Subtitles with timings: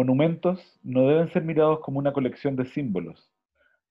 [0.00, 3.30] monumentos no deben ser mirados como una colección de símbolos,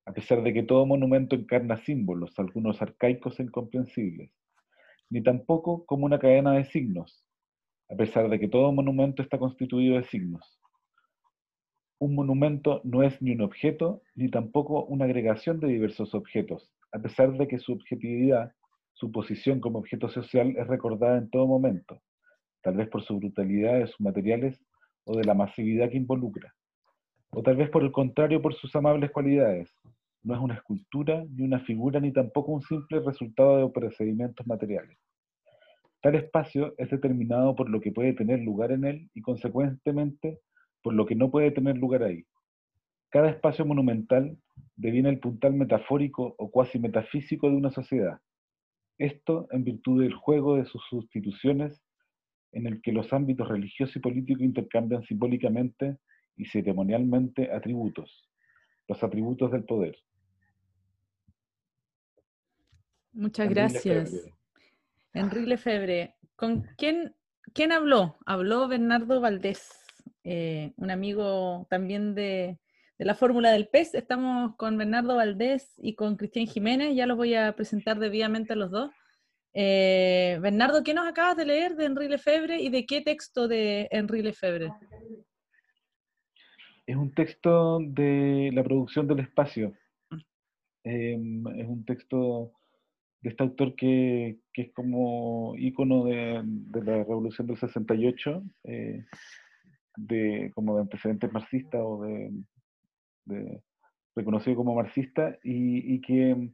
[0.08, 4.32] a pesar de que todo monumento encarna símbolos, algunos arcaicos e incomprensibles,
[5.12, 7.24] ni tampoco como una cadena de signos,
[7.92, 10.60] a pesar de que todo monumento está constituido de signos.
[12.00, 16.98] Un monumento no es ni un objeto, ni tampoco una agregación de diversos objetos, a
[16.98, 18.52] pesar de que su objetividad,
[18.94, 22.02] su posición como objeto social es recordada en todo momento,
[22.64, 24.60] tal vez por su brutalidad de sus materiales
[25.06, 26.54] o de la masividad que involucra,
[27.32, 29.74] o tal vez por el contrario por sus amables cualidades.
[30.22, 34.98] No es una escultura, ni una figura, ni tampoco un simple resultado de procedimientos materiales.
[36.02, 40.40] Tal espacio es determinado por lo que puede tener lugar en él y consecuentemente
[40.82, 42.26] por lo que no puede tener lugar ahí.
[43.10, 44.38] Cada espacio monumental
[44.76, 48.20] deviene el puntal metafórico o cuasi metafísico de una sociedad.
[48.98, 51.82] Esto en virtud del juego de sus sustituciones
[52.52, 55.98] en el que los ámbitos religioso y político intercambian simbólicamente
[56.36, 58.30] y ceremonialmente atributos,
[58.88, 59.98] los atributos del poder.
[63.12, 64.30] Muchas gracias.
[65.14, 66.16] Enrique Lefebvre.
[66.36, 67.16] ¿Con quién,
[67.54, 68.18] quién habló?
[68.26, 69.70] Habló Bernardo Valdés,
[70.24, 72.60] eh, un amigo también de,
[72.98, 73.96] la Fórmula del PES.
[73.96, 76.96] Estamos con Bernardo Valdés y con Cristian Jiménez.
[76.96, 78.92] Ya los voy a presentar debidamente a los dos.
[79.54, 83.88] Eh, Bernardo, ¿qué nos acabas de leer de Henri Lefebvre y de qué texto de
[83.92, 84.72] Henri Lefebvre?
[86.86, 89.74] Es un texto de la producción del espacio.
[90.84, 92.54] Em, es un texto
[93.22, 99.06] de este autor que, es como ícono de, la revolución del 68, eh,
[99.98, 102.02] de, como de antecedentes marxistas o
[103.26, 103.62] de,
[104.16, 106.52] reconocido como marxista, y que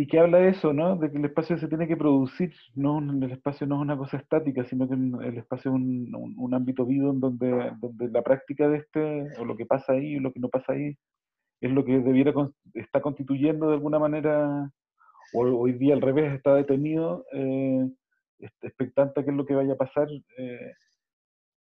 [0.00, 0.94] y que habla de eso, ¿no?
[0.94, 4.18] De que el espacio se tiene que producir, no el espacio no es una cosa
[4.18, 8.76] estática, sino que el espacio es un, ámbito vivo en donde, donde la práctica de
[8.76, 10.96] este, o lo que pasa ahí, o lo que no pasa ahí,
[11.60, 12.32] es lo que debiera
[12.74, 14.70] está constituyendo de alguna manera,
[15.34, 17.84] o hoy día al revés está detenido, eh,
[18.38, 20.74] expectante a qué es lo que vaya a pasar, eh,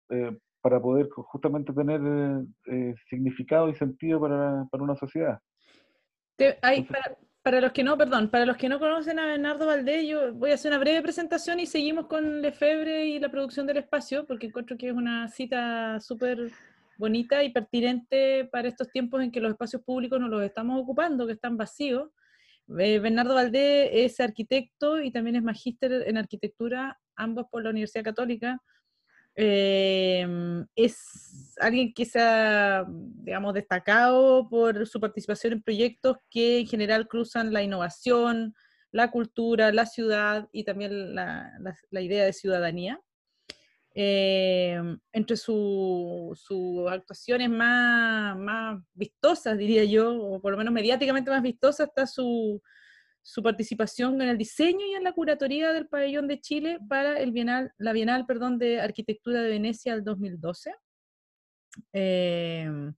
[0.09, 2.01] eh, para poder justamente tener
[3.09, 5.39] significado y sentido para, para una sociedad.
[6.61, 7.15] hay, para,
[7.47, 10.51] para los que no, perdón, para los que no conocen a Bernardo Valdés, yo voy
[10.51, 14.47] a hacer una breve presentación y seguimos con Lefebvre y la producción del espacio, porque
[14.47, 16.51] encuentro que es una cita súper
[16.97, 21.25] bonita y pertinente para estos tiempos en que los espacios públicos no los estamos ocupando,
[21.25, 22.09] que están vacíos.
[22.77, 28.03] Eh, Bernardo Valdés es arquitecto y también es magíster en arquitectura, ambos por la Universidad
[28.03, 28.61] Católica.
[29.39, 36.67] Em, es alguien que se ha, digamos, destacado por su participación en proyectos que en
[36.67, 38.55] general cruzan la innovación,
[38.91, 41.51] la cultura, la ciudad y también la,
[41.91, 42.99] idea de ciudadanía.
[43.93, 46.49] Em, entre sus
[46.89, 52.59] actuaciones más, más vistosas, diría yo, o por lo menos mediáticamente más vistosas, está su,
[53.27, 57.33] su participación en el diseño y en la curatoría del pabellón de Chile para el
[57.33, 60.73] Bienal, la Bienal perdón, de Arquitectura de Venecia del 2012.
[61.91, 62.95] Em,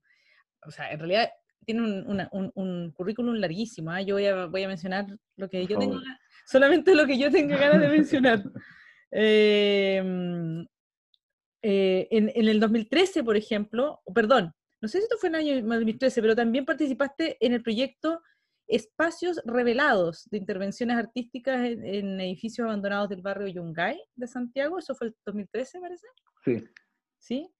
[0.64, 1.30] o sea, en realidad
[1.66, 3.90] tiene un, currículum larguísimo.
[3.90, 4.02] ¿ah?
[4.02, 5.98] Yo voy a, voy a, mencionar lo que yo tengo,
[6.46, 8.44] solamente lo que yo tengo ganas de mencionar.
[9.10, 10.64] Em,
[11.60, 15.40] eh, en, en, el 2013, por ejemplo, perdón, no sé si esto fue en el
[15.40, 18.22] año 2013, pero también participaste en el proyecto
[18.70, 24.78] espacios revelados de intervenciones artísticas en, edificios abandonados del barrio Yungay de Santiago.
[24.78, 26.06] Eso fue el 2013, parece.
[26.44, 26.64] Sí.
[27.18, 27.50] Sí.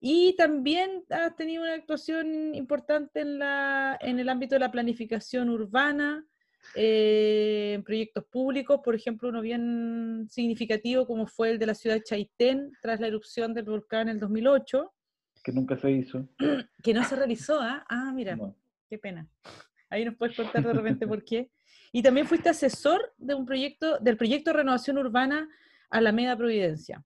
[0.00, 5.48] Y también has tenido una actuación importante en, la, en el ámbito de la planificación
[5.48, 6.26] urbana,
[6.74, 11.96] eh, en proyectos públicos, por ejemplo, uno bien significativo como fue el de la ciudad
[11.96, 14.92] de Chaitén tras la erupción del volcán en el 2008.
[15.42, 16.28] Que nunca se hizo.
[16.82, 17.84] Que no se realizó, ¿ah?
[17.88, 18.36] Ah, mira,
[18.88, 19.28] qué pena.
[19.92, 21.50] Ahí nos puedes contar de repente por qué.
[21.92, 25.46] Y también fuiste asesor de un proyecto, del proyecto de renovación urbana
[25.90, 27.04] Alameda Providencia.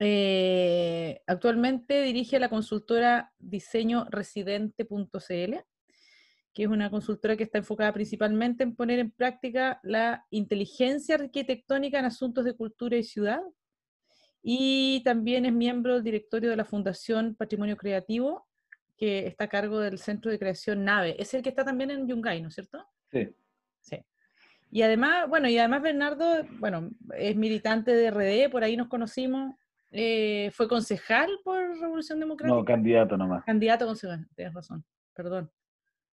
[0.00, 5.54] Eh, actualmente dirige la consultora diseñoresidente.cl,
[6.52, 12.00] que es una consultora que está enfocada principalmente en poner en práctica la inteligencia arquitectónica
[12.00, 13.40] en asuntos de cultura y ciudad.
[14.42, 18.49] Y también es miembro del directorio de la Fundación Patrimonio Creativo
[19.00, 21.16] que está a cargo del Centro de Creación Nave.
[21.18, 22.86] Es el que está también en Yungay, ¿no es cierto?
[23.10, 23.34] Sí.
[23.80, 23.96] Sí.
[24.70, 29.54] Y además, bueno, y además Bernardo, bueno, es militante de RD, por ahí nos conocimos.
[29.90, 32.54] Eh, ¿Fue concejal por Revolución Democrática?
[32.54, 33.42] No, candidato nomás.
[33.44, 35.50] Candidato concejal, tienes razón, perdón.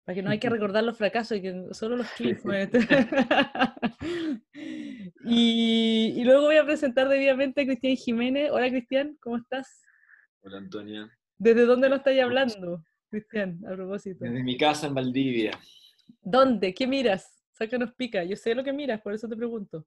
[0.04, 2.44] Para que no hay que recordar los fracasos y que solo los clips.
[5.26, 8.52] y, y luego voy a presentar debidamente a Cristian Jiménez.
[8.52, 9.82] Hola Cristian, ¿cómo estás?
[10.42, 11.10] Hola, Antonia.
[11.38, 14.24] ¿Desde dónde nos estáis hablando, Cristian, a propósito?
[14.24, 15.52] Desde mi casa en Valdivia.
[16.22, 16.74] ¿Dónde?
[16.74, 17.44] ¿Qué miras?
[17.52, 18.24] Sácanos pica.
[18.24, 19.86] Yo sé lo que miras, por eso te pregunto.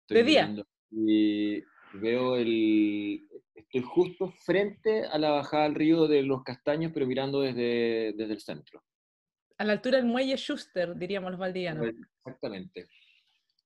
[0.00, 0.54] Estoy ¿De día?
[0.90, 1.62] Y
[1.94, 3.28] veo el...
[3.54, 8.32] Estoy justo frente a la bajada al río de los Castaños, pero mirando desde, desde
[8.32, 8.82] el centro.
[9.58, 11.88] A la altura del muelle Schuster, diríamos los valdivianos.
[12.24, 12.86] Exactamente.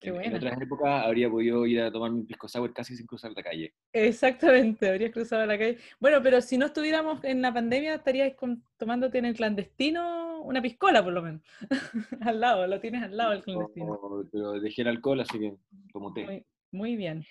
[0.02, 3.06] Qué en, en otras épocas habría podido ir a tomar mi pisco sour casi sin
[3.06, 3.72] cruzar la calle.
[3.92, 5.78] Exactamente, habrías cruzado la calle.
[6.00, 10.60] Bueno, pero si no estuviéramos en la pandemia, estarías con- tomándote en el clandestino una
[10.60, 11.42] piscola, por lo menos.
[12.20, 13.98] al lado, lo tienes al lado del clandestino.
[14.00, 15.54] Pero, pero dejé el alcohol, así que
[15.92, 16.24] tomo té.
[16.24, 17.24] Muy, muy bien.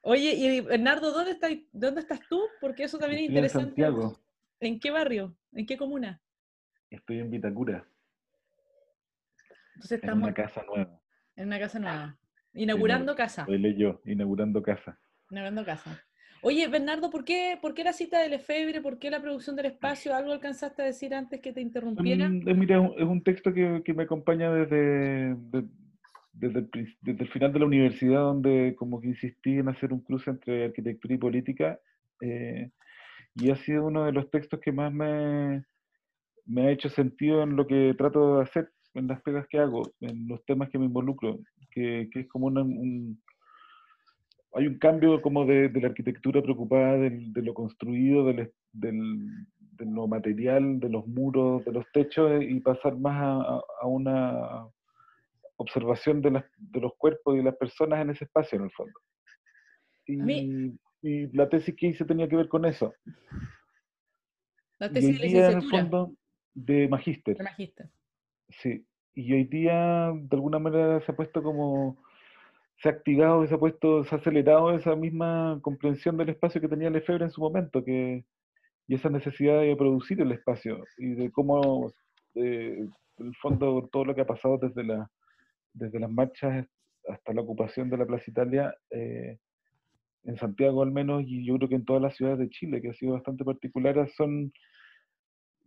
[0.00, 2.40] Oye, y Bernardo, ¿dónde estás, ¿dónde estás tú?
[2.62, 3.82] Porque eso también es Estoy en interesante.
[3.82, 4.18] Santiago,
[4.60, 5.36] ¿En qué barrio?
[5.52, 6.22] ¿En qué comuna?
[6.88, 7.86] estoy en Vitacura,
[9.74, 10.98] Entonces en una casa nueva.
[11.36, 12.16] En una casa nueva.
[12.54, 13.44] Inaugurando casa.
[13.48, 14.98] Lo leí yo, inaugurando casa.
[15.30, 16.02] Inaugurando casa.
[16.42, 18.80] Oye, Bernardo, ¿por qué, ¿por qué la cita del Efebre?
[18.80, 20.14] ¿Por qué la producción del espacio?
[20.14, 22.28] ¿Algo alcanzaste a decir antes que te interrumpiera?
[22.28, 25.64] Mm, eh, mira, es un- texto que, que me acompaña desde, de-
[26.32, 29.92] desde, el, prin- desde el final de la universidad, donde como que insistí en hacer
[29.92, 31.80] un cruce entre arquitectura y política,
[32.20, 32.70] eh,
[33.34, 35.64] y ha sido uno de los textos que más me,
[36.44, 39.82] me ha hecho sentido en lo que trato de hacer, en las pegas que hago,
[40.00, 41.38] en los temas que me involucro,
[41.70, 43.20] que, que es como una- un...
[44.54, 49.28] Hay un cambio como de, de la arquitectura preocupada del- de lo construido, del, del-
[49.72, 54.66] de lo material, de los muros, de los techos, y pasar más a, a- una
[55.56, 58.70] observación de, las- de los cuerpos y de las personas en ese espacio, en el
[58.70, 58.98] fondo.
[60.06, 62.94] Y, mí- y la tesis que hice tenía que ver con eso.
[64.78, 65.82] La tesis de día, en el licenciatura.
[65.82, 66.12] fondo,
[66.54, 67.36] de magíster.
[67.36, 67.90] de magíster.
[68.48, 71.96] Sí, y hoy día de alguna manera se ha puesto como,
[72.78, 76.68] se ha activado, se ha puesto, se ha acelerado esa misma comprensión del espacio que
[76.68, 78.24] tenía Lefebvre en su momento, que,
[78.88, 81.92] y esa necesidad de producir el espacio y de cómo,
[82.34, 82.86] eh,
[83.18, 85.10] el fondo, todo lo que ha pasado desde, la,
[85.72, 86.66] desde las marchas
[87.08, 89.38] hasta la ocupación de la Plaza Italia, eh,
[90.24, 92.90] en Santiago al menos, y yo creo que en todas las ciudades de Chile, que
[92.90, 94.52] ha sido bastante particular, son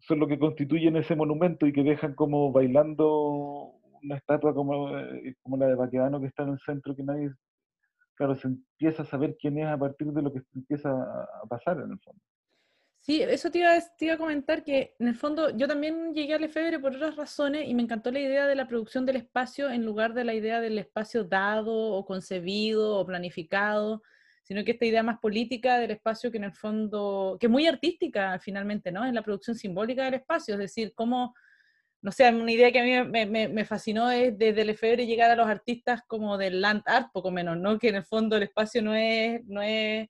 [0.10, 5.36] son lo que constituyen ese monumento y que dejan como bailando una estatua como, eh,
[5.44, 7.30] como la de Baquedano que está en el centro, que nadie,
[8.16, 11.78] claro, se empieza a saber quién es a partir de lo que empieza a pasar
[11.78, 12.20] en el fondo.
[13.02, 13.70] Sí, eso te iba,
[14.00, 17.16] te iba a comentar que en el fondo yo también llegué al Efebre por otras
[17.16, 20.34] razones y me encantó la idea de la producción del espacio en lugar de la
[20.34, 24.02] idea del espacio dado o concebido o planificado,
[24.44, 27.68] sino que esta idea más política del espacio que en el fondo, que es muy
[27.68, 29.06] artística finalmente, ¿no?
[29.06, 31.36] Es la producción simbólica del espacio, es decir, cómo,
[32.02, 35.36] no sé, una idea que a mí me, fascinó es desde el Efebre llegar a
[35.36, 37.78] los artistas como del land art, poco menos, ¿no?
[37.78, 40.08] Que en el fondo el espacio no es, no es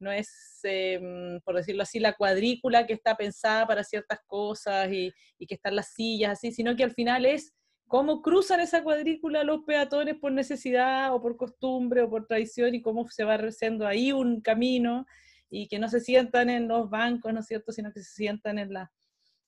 [0.00, 5.12] no es, em, por decirlo así, la cuadrícula que está pensada para ciertas cosas y,
[5.38, 7.52] y que están las sillas así, sino que al final es
[7.90, 12.80] cómo cruzan esa cuadrícula los peatones por necesidad o por costumbre o por tradición y
[12.82, 15.06] cómo se va haciendo ahí un camino
[15.50, 18.60] y que no se sientan en los bancos, ¿no es cierto?, sino que se sientan
[18.60, 18.92] en, la,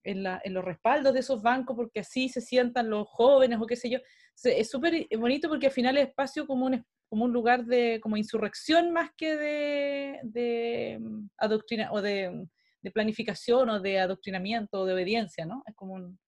[0.02, 3.66] en, la- en los respaldos de esos bancos porque así se sientan los jóvenes o
[3.66, 4.00] qué sé yo.
[4.42, 8.16] Es súper bonito porque al final es espacio como un, como un lugar de como
[8.16, 12.48] insurrección más que de, de mm, adoctrina o de, mm,
[12.82, 15.62] de planificación o de adoctrinamiento o de obediencia, ¿no?
[15.64, 16.18] Es como un,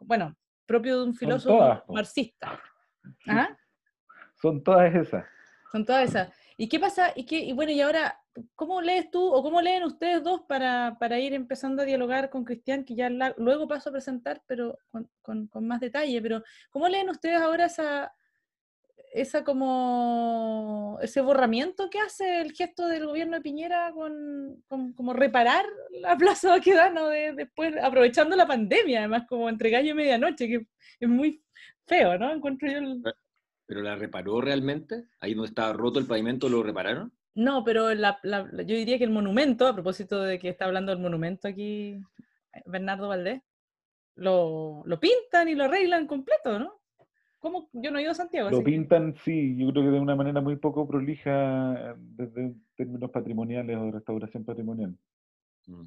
[0.00, 2.60] bueno, propio de un filósofo todas, marxista.
[3.26, 3.56] ¿Ah?
[4.40, 5.24] Son todas esas.
[5.70, 6.34] Son todas esas.
[6.56, 7.12] ¿Y qué pasa?
[7.16, 8.20] Y, qué, y bueno, y ahora,
[8.54, 12.44] ¿cómo lees tú o cómo leen ustedes dos para, para ir empezando a dialogar con
[12.44, 16.42] Cristian, que ya la- luego paso a presentar, pero con, con- con más detalle, pero
[16.70, 18.14] ¿cómo leen ustedes ahora esa,
[19.14, 25.12] esa como, ese borramiento que hace el gesto del gobierno de Piñera con, con- como
[25.12, 30.48] reparar la Plaza Baquedano de, después, aprovechando la pandemia, además como entre gallo y medianoche,
[30.48, 30.66] que
[31.00, 31.42] es muy
[31.86, 32.32] feo, ¿no?
[32.32, 33.02] Encuentro yo el-
[33.66, 35.04] ¿Pero la reparó realmente?
[35.20, 37.12] Ahí donde estaba roto el pavimento, ¿lo repararon?
[37.34, 40.64] No, pero la- la- la- yo diría que el monumento, a propósito de que está
[40.66, 41.92] hablando del monumento aquí
[42.52, 43.40] eh, Bernardo Valdés,
[44.16, 46.81] lo, lo pintan y lo arreglan completo, ¿no?
[47.42, 47.68] ¿Cómo?
[47.72, 48.48] Yo no he ido a Santiago.
[48.50, 51.94] Lo así que- pintan, sí, yo creo que de una manera muy poco prolija eh,
[51.98, 54.96] desde términos patrimoniales o de restauración patrimonial.
[55.66, 55.86] Mm.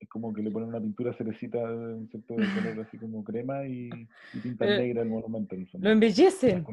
[0.00, 2.38] Es como que le ponen una pintura cerecita de un cierto de
[2.74, 3.88] color así como crema y,
[4.34, 5.86] y pintan Pero negra el monumento en el fondo.
[5.86, 6.66] Lo embellecen.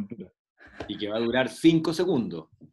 [0.88, 2.48] Y que va a durar cinco segundos.
[2.60, 2.68] Es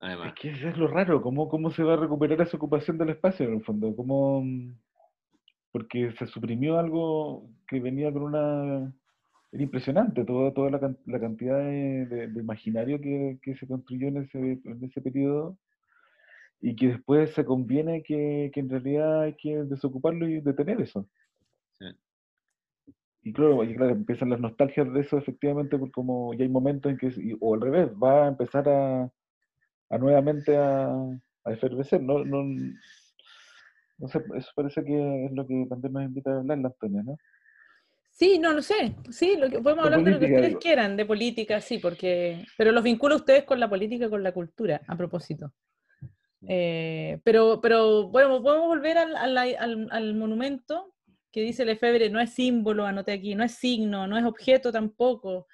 [0.00, 0.34] Además.
[0.38, 3.46] que eso es lo raro, ¿cómo, cómo se va a recuperar esa ocupación del espacio
[3.46, 3.96] en el fondo?
[3.96, 4.44] ¿Cómo,
[5.70, 8.92] porque se suprimió algo que venía con una...
[9.52, 14.08] Era impresionante toda, toda la, la cantidad de, de- de imaginario que, que se construyó
[14.08, 15.58] en ese, en ese periodo
[16.60, 21.08] y que después se conviene que, que en realidad hay que desocuparlo y detener eso.
[21.78, 21.86] Sí.
[23.24, 26.90] Y claro, y claro, empiezan las nostalgias de eso efectivamente, porque como ya hay momentos
[26.90, 29.04] en que, o al revés, va a empezar a,
[29.90, 30.88] a nuevamente a,
[31.44, 32.02] a efervecer.
[32.02, 32.44] No, no,
[33.98, 37.02] no sé, eso parece que es lo que también nos invita a hablar la Antonia,
[37.02, 37.16] ¿no?
[38.14, 38.94] Sí, no lo sé.
[39.10, 40.60] Sí, lo que, podemos De hablar de lo que ustedes digo.
[40.60, 42.44] quieran, de política, sí, porque.
[42.56, 45.52] Pero los vincula ustedes con la política y con la cultura, a propósito.
[46.46, 50.92] Eh, pero, pero bueno, podemos volver al, al- al- al monumento
[51.30, 55.46] que dice Lefebvre, no es símbolo, anoté aquí, no es signo, no es objeto tampoco.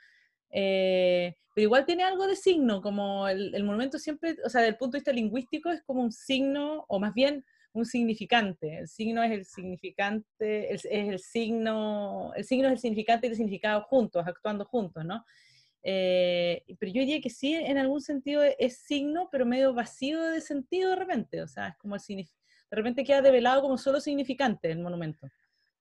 [0.50, 4.72] Eh, pero igual tiene algo de signo, como el, el monumento siempre, o sea, desde
[4.72, 8.78] el punto de vista lingüístico es como un signo, o más bien un significante.
[8.78, 13.36] El signo es el significante, es, el signo, el signo es el significante y el
[13.36, 15.24] significado juntos, actuando juntos, ¿no?
[15.82, 20.20] Eh, pero yo diría que sí, en algún sentido es, es signo, pero medio vacío
[20.22, 24.00] de sentido de repente, o sea, es como el de repente queda develado como solo
[24.00, 25.28] significante el monumento,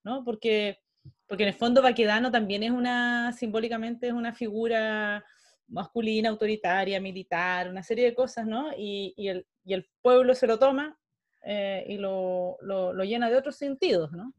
[0.04, 0.24] ¿no?
[0.24, 0.80] Porque,
[1.28, 5.26] porque en el fondo Baquedano también es una, simbólicamente es una figura
[5.68, 8.72] masculina, autoritaria, militar, una serie de cosas, ¿no?
[8.78, 10.98] Y, y el, y el pueblo se lo toma
[11.44, 14.34] eh, y lo, lo, lo llena de otros sentidos, ¿no?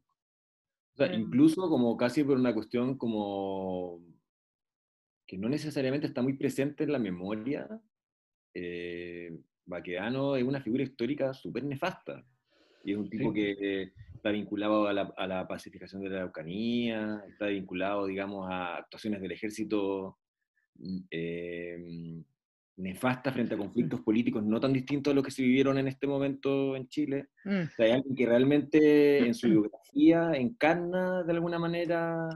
[0.94, 1.20] O sea, Mm.
[1.20, 4.00] incluso como casi por una cuestión como
[5.26, 7.68] que no necesariamente está muy presente en la memoria,
[8.54, 12.24] eh, Baquedano es una figura histórica súper nefasta.
[12.82, 13.34] Y es un tipo Sí.
[13.34, 18.76] que está vinculado a la, a la pacificación de la Araucanía, está vinculado, digamos, a
[18.78, 20.18] actuaciones del ejército
[20.76, 22.22] mm, eh,
[22.78, 26.06] nefastas frente a conflictos políticos no tan distintos a los que se vivieron en este
[26.06, 27.26] momento en Chile.
[27.44, 27.62] Mm.
[27.62, 32.28] O sea, hay alguien que realmente en su biografía encarna de alguna manera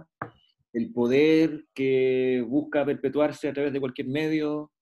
[0.73, 4.73] el poder que busca perpetuarse a través de cualquier medio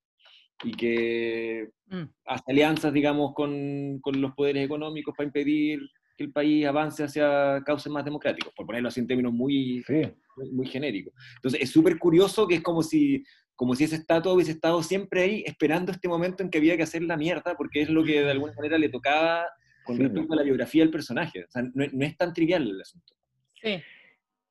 [0.63, 2.05] y que Mm.
[2.27, 5.81] hace alianzas, digamos, con, con los poderes económicos para impedir
[6.17, 10.03] que el país avance hacia cauces más democráticos, por ponerlo así en términos muy, Sí,
[10.37, 11.13] muy, muy genéricos.
[11.37, 13.25] Entonces es súper curioso que es como si,
[13.61, 16.83] como si esa estatua hubiese estado siempre ahí esperando este momento en que había que
[16.85, 19.45] hacer la mierda, porque es lo que de alguna manera le tocaba
[19.85, 21.45] con Sí, respecto a la biografía del personaje.
[21.45, 23.13] O sea, no, es- no es tan trivial el asunto.
[23.61, 23.79] Sí.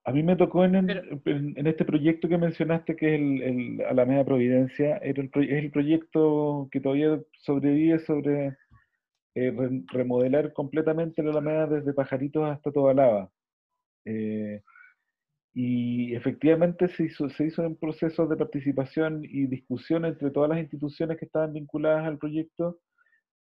[0.04, 3.20] A mí me tocó en, el- Pero- en- en este proyecto que mencionaste, que es
[3.20, 8.58] el, el Alameda Providencia, era el, pro- es el proyecto que todavía sobrevive sobre
[9.34, 13.32] eh, re- remodelar completamente la Alameda desde Pajaritos hasta Tobalaba.
[14.06, 14.62] Eh,
[15.54, 20.60] y efectivamente se hizo, se hizo un proceso de participación y discusión entre todas las
[20.60, 22.80] instituciones que estaban vinculadas al proyecto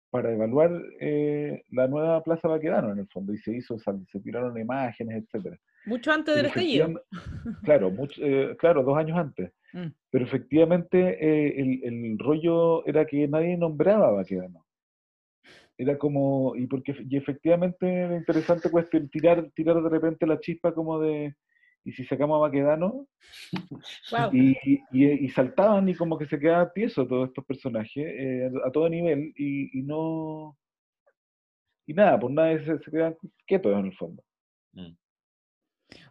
[0.10, 4.20] para evaluar eh, la nueva Plaza Baquedano, en el fondo, y se hizo, sal- se
[4.22, 5.58] tiraron imágenes, etcétera.
[5.86, 7.02] Mucho antes del estallido.
[7.64, 9.52] Claro, mucho- eh, claro, dos años antes.
[9.74, 9.88] Mm.
[10.10, 14.66] Pero efectivamente eh, el, el rollo era que nadie nombraba a Baquedano.
[15.78, 20.74] Era como, y porque y efectivamente era interesante cuestión, tirar, tirar de repente la chispa
[20.74, 21.36] como de,
[21.88, 23.08] ¿y si sacamos a Baquedano?
[24.12, 24.30] Wow.
[24.34, 24.58] Y,
[24.92, 28.90] y, y saltaban y como que se quedaban tiesos todos estos personajes eh, a todo
[28.90, 30.58] nivel y, y no...
[31.88, 33.16] Y nada, pues nadie se, se quedan
[33.46, 34.22] quietos en el fondo.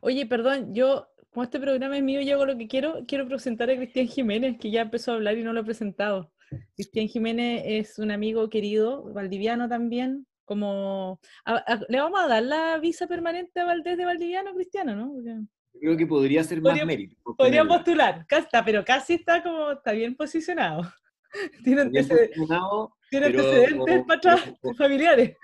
[0.00, 3.68] Oye, perdón, yo, como este programa es mío, yo hago lo que quiero, quiero presentar
[3.70, 6.32] a Cristian Jiménez, que ya empezó a hablar y no lo he presentado.
[6.76, 11.20] Cristian Jiménez es un amigo querido, valdiviano también, como...
[11.44, 15.12] a- a- le vamos a dar la visa permanente a Valdés de Valdiviano, Cristiano, ¿no?
[15.12, 15.36] Porque
[15.80, 17.16] Creo que podría ser más Podría- mérito.
[17.36, 17.68] Podría obtenerla.
[17.74, 20.82] postular, está, pero casi está como, está bien posicionado.
[21.64, 25.36] Tiene, Bien antecede- posicionado, tiene pero- antecedentes para atrás, familiares.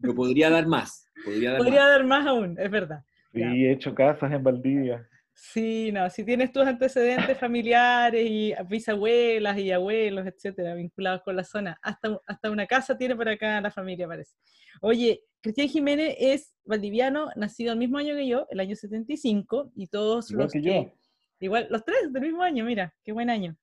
[0.00, 1.06] pero podría dar más.
[1.24, 1.88] Podría dar Podría más.
[1.90, 3.02] dar más aún, es verdad.
[3.32, 3.52] Sí, Ya.
[3.52, 5.08] he hecho casas en Valdivia.
[5.42, 11.44] Sí, no, si tienes tus antecedentes familiares y bisabuelas y abuelos, etcétera, vinculados con la
[11.44, 14.36] zona, hasta, hasta una casa tiene por acá la familia, parece.
[14.82, 19.86] Oye, Cristian Jiménez es valdiviano, nacido el mismo año que yo, el año 75, y
[19.86, 20.92] todos Igual los que yo.
[21.40, 23.56] Igual, los tres del mismo año, mira, qué buen año.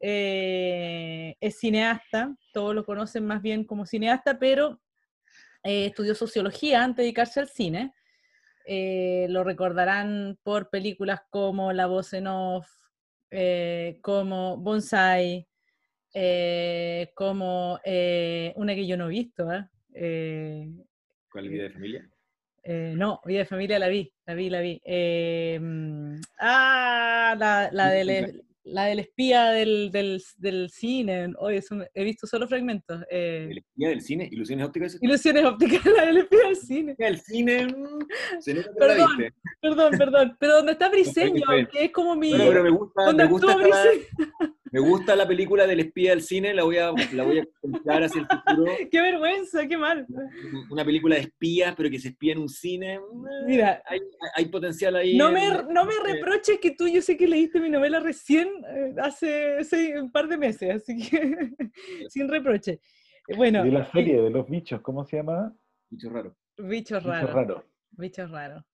[0.00, 4.82] Eh, es cineasta, todos lo conocen más bien como cineasta, pero
[5.64, 7.94] eh, estudió sociología antes de dedicarse al cine.
[8.68, 12.68] Eh, lo recordarán por películas como La voz en off,
[13.30, 15.46] eh, como Bonsai,
[16.12, 17.74] eh, como
[18.56, 19.46] una que yo no he visto,
[21.30, 22.10] ¿Cuál vida de familia?
[22.96, 24.82] no, Vida de Familia la vi, la vi, la vi.
[25.60, 31.28] Mm, ah, la, la, Sí, del, sí, e- la del espía del, del, del cine.
[31.28, 33.00] Me- he visto solo fragmentos.
[33.10, 34.28] eh, ¿El espía del cine?
[34.32, 34.98] ¿Ilusiones ópticas?
[35.00, 36.94] Ilusiones ópticas, la del espía del cine.
[36.98, 37.66] El cine.
[37.66, 39.16] mm, Se nota que la Perdón.
[39.18, 39.34] viste.
[39.60, 40.36] Perdón, perdón.
[40.40, 42.30] Pero donde está Briseño, que es como mi.
[42.30, 43.56] Bueno, pero me gusta, donde me gusta.
[44.72, 48.02] Me gusta la película del espía del cine, la voy a, la voy a comprar
[48.02, 48.72] hacia el futuro.
[48.90, 49.66] ¡Qué vergüenza!
[49.66, 50.06] ¡Qué mal!
[50.70, 53.00] Una película de espías, pero que se espía en un cine.
[53.46, 54.00] Mira, hay,
[54.34, 55.16] hay potencial ahí.
[55.16, 58.94] No me, no me reproches que tú, yo sé que leíste mi novela recién, eh,
[59.00, 61.50] hace, hace un par de meses, así que
[62.08, 62.80] sin reproche.
[63.36, 63.64] Bueno.
[63.66, 65.54] Y la serie de los bichos, ¿cómo se llama?
[65.90, 66.32] Bichos raros.
[66.58, 67.62] Bichos raros.
[67.90, 68.64] Bichos raros.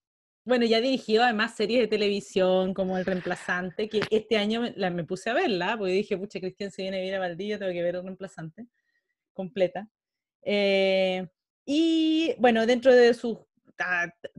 [0.45, 5.29] Bueno, ya dirigido además series de televisión como El Reemplazante, que este año me, puse
[5.29, 7.95] a verla, porque dije, pucha, Cristian se viene a vivir a Valdivia, tengo que ver
[7.95, 8.67] El Reemplazante,
[9.31, 9.89] completa.
[10.41, 11.25] Eh,
[11.65, 13.37] y bueno, dentro de sus...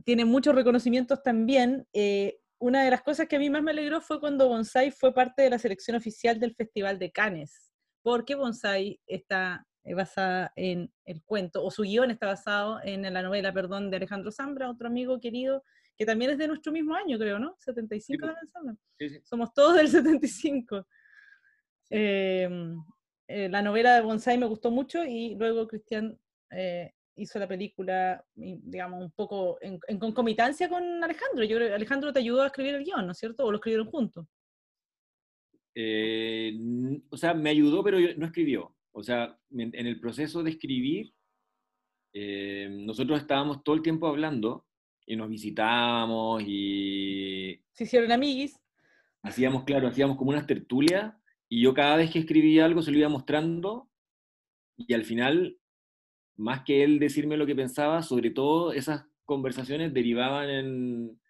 [0.03, 1.87] tiene muchos reconocimientos también.
[1.91, 5.11] Eh, una de las cosas que a mí más me alegró fue cuando Bonsai fue
[5.11, 7.71] parte de la selección oficial del Festival de Cannes,
[8.03, 13.23] porque Bonsai está eh, basada en el cuento, o su guion está basado en la
[13.23, 15.63] novela, perdón, de Alejandro Zambra, otro amigo querido
[15.97, 17.55] que también es de nuestro mismo año, creo, ¿no?
[17.59, 18.27] 75
[18.97, 19.19] sí, sí.
[19.23, 20.85] Somos todos del 75.
[21.89, 22.83] Em,
[23.27, 26.17] eh, la novela de Bonsai me gustó mucho y luego Cristian
[26.51, 31.45] eh, hizo la película, digamos, un poco en, concomitancia con Alejandro.
[31.45, 33.45] Yo creo que Alejandro te ayudó a escribir el guion, ¿no es cierto?
[33.45, 34.25] ¿O lo escribieron juntos?
[35.75, 36.53] Eh,
[37.09, 38.75] o sea, me ayudó, pero no escribió.
[38.91, 41.13] O sea, en, en el proceso de escribir,
[42.85, 44.64] nosotros estábamos todo el tiempo hablando
[45.05, 47.61] y nos visitábamos y...
[47.73, 48.59] Se hicieron amiguis.
[49.21, 51.13] Hacíamos, claro, hacíamos como unas tertulias
[51.49, 53.89] y yo cada vez que escribía algo se lo iba mostrando
[54.77, 55.57] y al final,
[56.35, 61.21] más que él decirme lo que pensaba, sobre todo esas conversaciones derivaban en,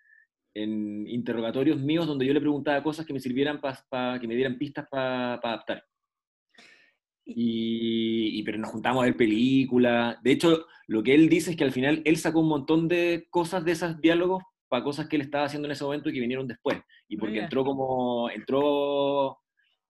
[0.53, 4.57] en interrogatorios míos donde yo le preguntaba cosas que me sirvieran para que me dieran
[4.57, 5.85] pistas para adaptar.
[7.25, 10.21] Y, pero nos juntamos a ver películas.
[10.21, 13.27] De hecho, lo que él dice es que al final él sacó un montón de
[13.31, 16.19] cosas de esos diálogos para cosas que él estaba haciendo en ese momento y que
[16.19, 16.79] vinieron después.
[17.07, 19.39] Y porque entró como, entró,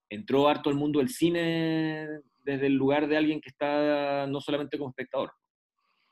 [0.09, 2.07] entró harto el mundo del cine
[2.45, 5.31] desde el lugar de alguien que está no solamente como espectador.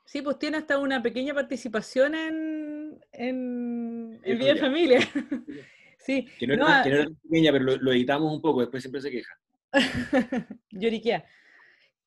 [0.04, 5.00] Sí, pues tiene hasta una pequeña participación en, en, en Vida Familia.
[5.98, 6.28] sí.
[6.38, 9.32] Que no, era, tan pequeña, pero lo, lo editamos un poco, después siempre se queja.
[10.70, 11.24] Lloriquea.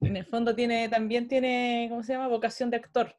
[0.01, 2.27] En el fondo tiene, también tiene, ¿cómo se llama?
[2.27, 3.15] Vocación de actor.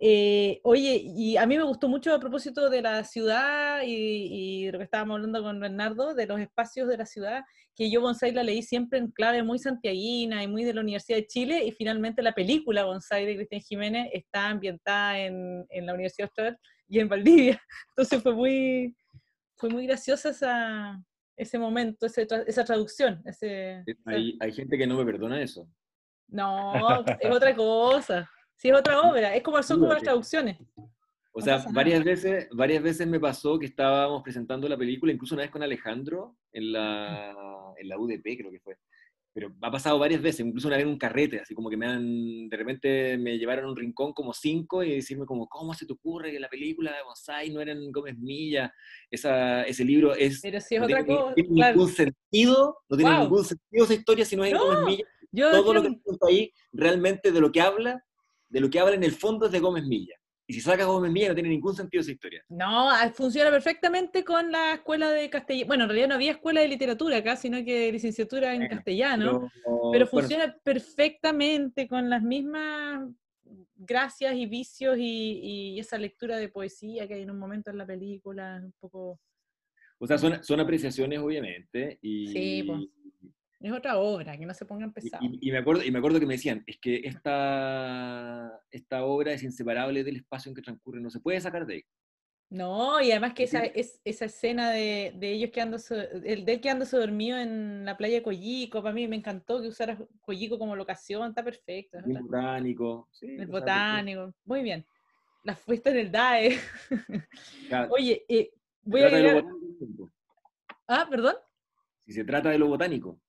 [0.00, 4.70] Eh, oye, y a mí me gustó mucho a propósito de la ciudad y, y,
[4.70, 7.42] lo que estábamos hablando con Bernardo, de los espacios de la ciudad,
[7.74, 11.18] que yo Bonsai la leí siempre en clave muy santiaguina y muy de la Universidad
[11.18, 15.94] de Chile, y finalmente la película Bonsai de Cristian Jiménez está ambientada en, en la
[15.94, 16.58] Universidad Austral
[16.88, 17.60] y en Valdivia.
[17.90, 18.96] Entonces fue muy,
[19.56, 21.02] fue muy graciosa esa,
[21.38, 23.22] ese momento, esa traducción.
[23.24, 25.68] Ese, hay, hay, gente que no me perdona eso.
[26.26, 26.74] No,
[27.20, 28.30] es otra cosa.
[28.56, 29.34] Sí, es otra obra.
[29.34, 30.58] Es como son como las traducciones.
[31.32, 35.44] O sea, varias veces, varias veces me pasó que estábamos presentando la película, incluso una
[35.44, 37.32] vez con Alejandro en la,
[37.76, 38.76] en la UDP, creo que fue
[39.32, 41.86] pero ha pasado varias veces, incluso una vez en un carrete, así como que me
[41.86, 45.86] han, de repente me llevaron a un rincón como cinco y decirme como, ¿cómo se
[45.86, 48.72] te ocurre que la película de Bonsai no era en Gómez Milla?
[49.10, 50.40] Esa, ese libro es...
[50.40, 54.24] Pero si es otra tiene, cosa, tiene ningún sentido, no tiene ningún sentido esa historia
[54.24, 55.04] si no es en Gómez Milla.
[55.52, 58.02] Todo lo que está ahí realmente de lo que habla,
[58.48, 60.17] de lo que habla en el fondo es de Gómez Milla.
[60.50, 62.42] Y si sacas Gómez Milla no tiene ningún sentido esa historia.
[62.48, 65.66] No, ah, funciona perfectamente con la escuela de castellano.
[65.66, 69.50] Bueno, en realidad no había escuela de literatura acá, sino que licenciatura en castellano.
[69.92, 73.10] Pero, funciona perfectamente con las mismas
[73.76, 77.86] gracias y vicios y, esa lectura de poesía que hay en un momento en la
[77.86, 79.20] película, un poco...
[79.98, 81.98] O sea, son, son apreciaciones, obviamente.
[82.00, 82.80] Y, sí, pues.
[83.60, 85.26] Es otra obra, que no se pongan pesados.
[85.40, 89.32] Y, y, me acuerdo, y me acuerdo que me decían, es que esta, esta obra
[89.32, 91.84] es inseparable del espacio en que transcurre, no se puede sacar de ahí.
[92.50, 96.60] No, y además que esa, es, esa escena de, de ellos quedándose, el de él
[96.60, 100.74] quedándose dormido en la playa de Coyico, para mí me encantó que usara Coyico como
[100.74, 101.98] locación, está perfecto.
[101.98, 103.08] El botánico.
[103.10, 104.86] Sí, el botánico, muy bien.
[105.42, 106.58] La fuiste en el DAE.
[107.90, 109.36] Oye, eh, voy a...
[109.36, 109.44] Ir...
[110.86, 111.34] Ah, perdón.
[112.06, 113.20] Si se trata de lo botánico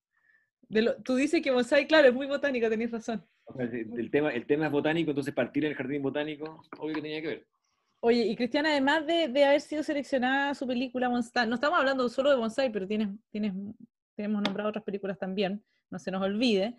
[1.03, 3.25] tú dices que bonsai, claro, es muy botánico, tenés razón.
[3.57, 7.21] el, tema, el tema es botánico, entonces partir en el jardín botánico, obvio que tenía
[7.21, 7.47] que ver.
[8.01, 12.07] Oye, y Cristiana, además de, de haber sido seleccionada su película Bonsai, no estamos hablando
[12.07, 13.53] solo de Bonsai, pero tienes, tienes,
[14.15, 16.75] tenemos nombrado otras películas también, no se nos olvide.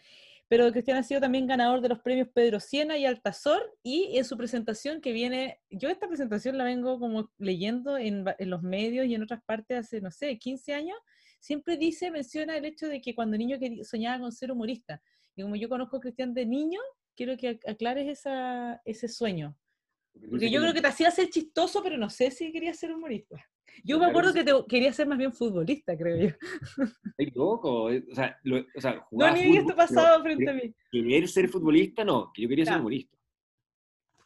[0.49, 4.25] Pero Cristiana ha sido también ganador de los premios Pedro Siena y Altazor, y en
[4.25, 9.07] su presentación que viene, yo esta presentación la vengo como leyendo en, en los medios
[9.07, 10.97] y en otras partes hace, no sé, 15 años,
[11.41, 15.03] siempre dice, menciona el hecho de que cuando niño soñaba con ser humorista.
[15.35, 16.81] Y como yo conozco a Cristian de niño,
[17.17, 19.57] quiero que aclares esa, ese sueño.
[20.29, 23.37] Porque yo creo que te hacía ser chistoso, pero no sé si querías ser humorista.
[23.85, 26.37] Yo me acuerdo que te quería ser más bien futbolista, creo yo.
[27.17, 27.91] Estoy loco.
[27.91, 30.75] eh, O sea, lo- o sea No, jugaba ni fútbol, esto pasaba frente a mí.
[30.91, 33.17] Querer ser futbolista, no, que yo quería ser humorista.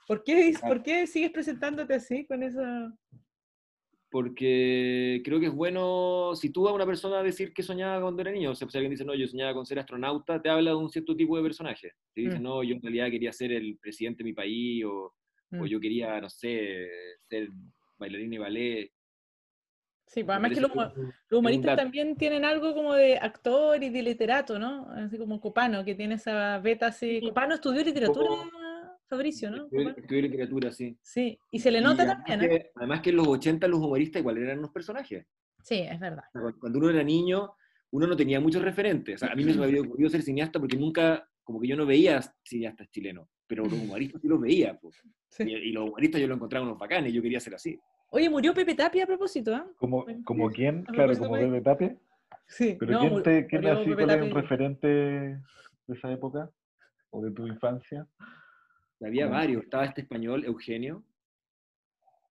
[0.08, 2.92] ¿Por qué, dis- ¿Por qué sigues presentándote así con esa...?
[4.18, 8.22] Porque creo que es bueno, si tú a una persona a decir que soñaba cuando
[8.22, 10.70] era niño, o sea, si alguien dice, no, yo soñaba con ser astronauta, te habla
[10.70, 11.90] de un cierto tipo de personaje.
[12.14, 12.42] Te dice, Mm.
[12.44, 15.12] no, yo en realidad quería ser el presidente de mi país, o, o
[15.50, 15.64] Mm.
[15.66, 16.86] yo quería, no sé,
[17.28, 17.48] ser
[17.98, 18.92] bailarín de ballet.
[20.06, 20.70] Sí, pues además que los,
[21.28, 24.86] los humoristas también tienen algo como de actor y de literato, ¿no?
[24.90, 27.18] Así como Copano, que tiene esa beta así.
[27.18, 27.26] Sí.
[27.26, 28.48] Copano estudió literatura, poco-
[29.14, 29.68] Fabricio, ¿no?
[29.96, 30.96] Estudié literatura, sí.
[31.02, 32.58] Sí, y se le Y nota además también, ¿eh?
[32.58, 35.26] que, además que en los 80 los humoristas igual eran unos personajes.
[35.62, 36.24] Sí, es verdad.
[36.60, 37.52] Cuando- uno era niño,
[37.92, 39.14] uno no tenía muchos referentes.
[39.16, 41.86] O sea, a mí me había ocurrido ser cineasta porque nunca, como que yo no
[41.86, 43.72] veía cineastas chilenos, pero los
[44.12, 44.78] humoristas sí los veía.
[44.80, 45.00] pues.
[45.28, 45.44] Sí.
[45.44, 47.78] Y, y los humoristas yo los encontraba unos bacanes, yo quería ser así.
[48.10, 49.66] Oye, murió Pepe Tapia a propósito, ¿ah?
[49.76, 51.34] Como, como quién, claro, como.
[51.34, 51.96] Pepe Tapia.
[52.46, 52.76] Sí.
[52.78, 55.38] Pero no, ¿quién, te, quién así, Pepe cuál es un referente de
[55.88, 56.50] esa época?
[57.10, 58.06] ¿O de tu infancia?
[59.02, 59.62] Había Como- varios.
[59.64, 61.02] Estaba este español, Eugenio.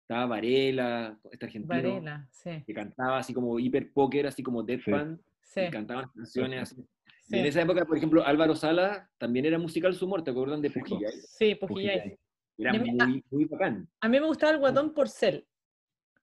[0.02, 5.18] Estaba Varela, este argentino, Varela, sí, que cantaba así como hiper póker, así como Deadpan,
[5.40, 5.60] sí.
[5.62, 6.86] y cantaban canciones así.
[7.22, 7.38] sí.
[7.38, 10.68] En esa época, por ejemplo, Álvaro Sala también era musical su humor, ¿te acuerdan de
[10.68, 10.84] Sí, po.
[10.84, 11.08] Pujilla?
[11.10, 12.18] Sí, Pujillay.
[12.58, 13.88] Era muy, muy bacán.
[14.02, 15.46] A mí me gustaba el guatón Porcel,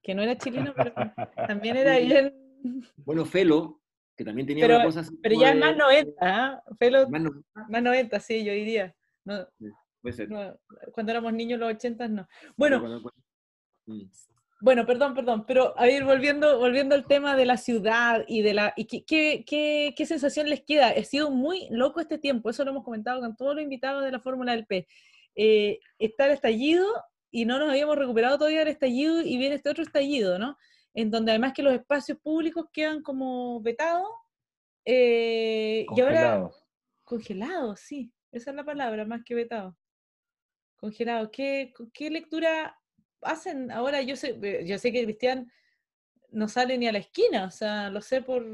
[0.03, 0.93] que no era chileno, pero
[1.47, 2.33] también era bien.
[2.97, 3.81] Bueno, Felo,
[4.15, 6.63] que también tenía Pero- una cosa así Pero ya es de- más 90, ¿ah?
[6.77, 8.95] Felo, más no- más 90, sí, yo diría.
[9.25, 9.71] No, ser.
[10.29, 10.59] No,
[10.93, 12.27] cuando éramos niños, los 80 no.
[12.55, 13.21] Bueno, Cuando- cuando-
[13.87, 14.03] Mm.
[14.63, 18.53] Bueno, perdón, perdón, pero a ir volviendo, volviendo al tema de la ciudad y de
[18.53, 20.89] la y qué, qué, qué- qué sensación les queda.
[20.89, 24.11] Ha sido muy loco este tiempo, eso lo hemos comentado con todos los invitados de
[24.11, 24.87] la Fórmula del P.
[25.35, 26.85] Eh, está el estallido
[27.31, 30.55] y no nos habíamos recuperado todavía del estallido y viene este otro estallido, ¿no?
[30.93, 34.07] En donde además que los espacios públicos quedan como vetados
[34.85, 36.65] eh, y ahora Congelados.
[37.03, 39.73] congelados, sí, esa es la palabra, más que vetados.
[40.81, 41.29] Congelados.
[41.31, 42.77] ¿Qué, qué lectura
[43.21, 44.01] hacen ahora?
[44.01, 45.49] Yo sé, eh, yo sé que Cristian
[46.31, 48.45] no sale ni a la esquina, o sea, lo sé por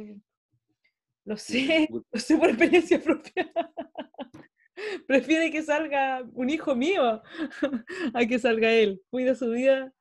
[1.25, 3.51] lo sé, lo sé por experiencia propia.
[5.07, 7.23] Prefiere que salga un hijo mío
[8.13, 9.01] a que salga él.
[9.09, 9.91] Cuida su vida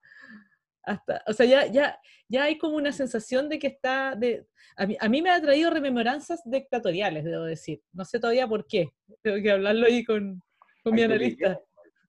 [0.83, 4.87] hasta, o sea, ya, ya, ya hay como una sensación de que está, de, a
[4.87, 7.83] mí, a mí me ha traído rememoranzas dictatoriales, debo decir.
[7.93, 8.91] No sé todavía por qué.
[9.23, 10.43] Tengo que hablarlo ahí con,
[10.85, 11.61] con mi analista.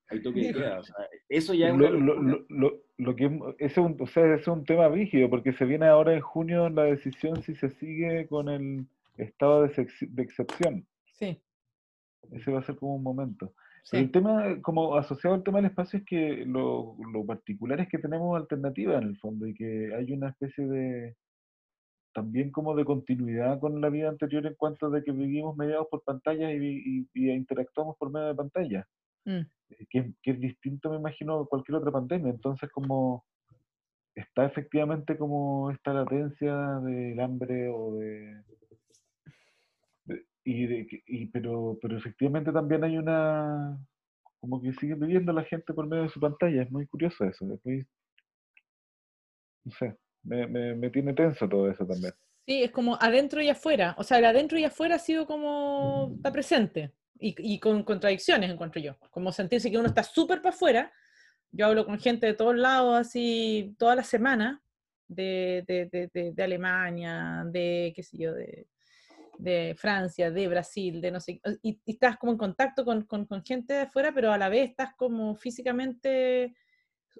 [0.09, 0.95] Hay toque de queda, o sea,
[1.29, 3.25] eso ya es una Lo, lo, lo, lo, lo que,
[3.59, 6.69] ese es un, o sea, es un tema rígido, porque se viene ahora en junio
[6.69, 10.85] la decisión si se sigue con el estado de, de excepción.
[11.13, 11.41] Sí,
[12.31, 13.53] Ese va a ser como un momento.
[13.83, 13.97] sí.
[13.97, 17.97] El tema, como asociado al tema del espacio, es que lo, lo particular es que
[17.97, 21.15] tenemos alternativas en el fondo y que hay una especie de,
[22.13, 26.03] también como de continuidad con la vida anterior en cuanto de que vivimos mediados por
[26.03, 28.85] pantallas y, vi- y- y interactuamos por medio de pantallas,
[29.27, 29.41] Mm.
[29.69, 32.31] eh, que, es- que es distinto, me imagino, a cualquier otra pandemia.
[32.31, 33.25] Entonces, como
[34.15, 38.41] está efectivamente como esta latencia del hambre o de...
[40.05, 43.77] de- y de, que- y, pero, pero efectivamente también hay una...
[44.39, 46.61] Como que sigue viviendo la gente por medio de su pantalla.
[46.63, 47.45] Es muy curioso eso.
[47.53, 47.85] es muy-
[49.65, 52.13] no sé, me, me, me tiene tenso todo eso también.
[52.45, 53.93] Sí, es como adentro y afuera.
[53.97, 56.93] O sea, el adentro y afuera ha sido como, está presente.
[57.19, 58.97] Y, y con contradicciones, encuentro yo.
[59.11, 60.91] Como sentirse que uno está súper para afuera.
[61.51, 64.61] Yo hablo con gente de todos lados, así, toda la semana,
[65.07, 68.67] de, de, de, de- Alemania, de, qué sé yo, de,
[69.37, 73.25] de Francia, de Brasil, de no sé, y, y estás como en contacto con, con,
[73.25, 76.53] con gente de afuera, pero a la vez estás como físicamente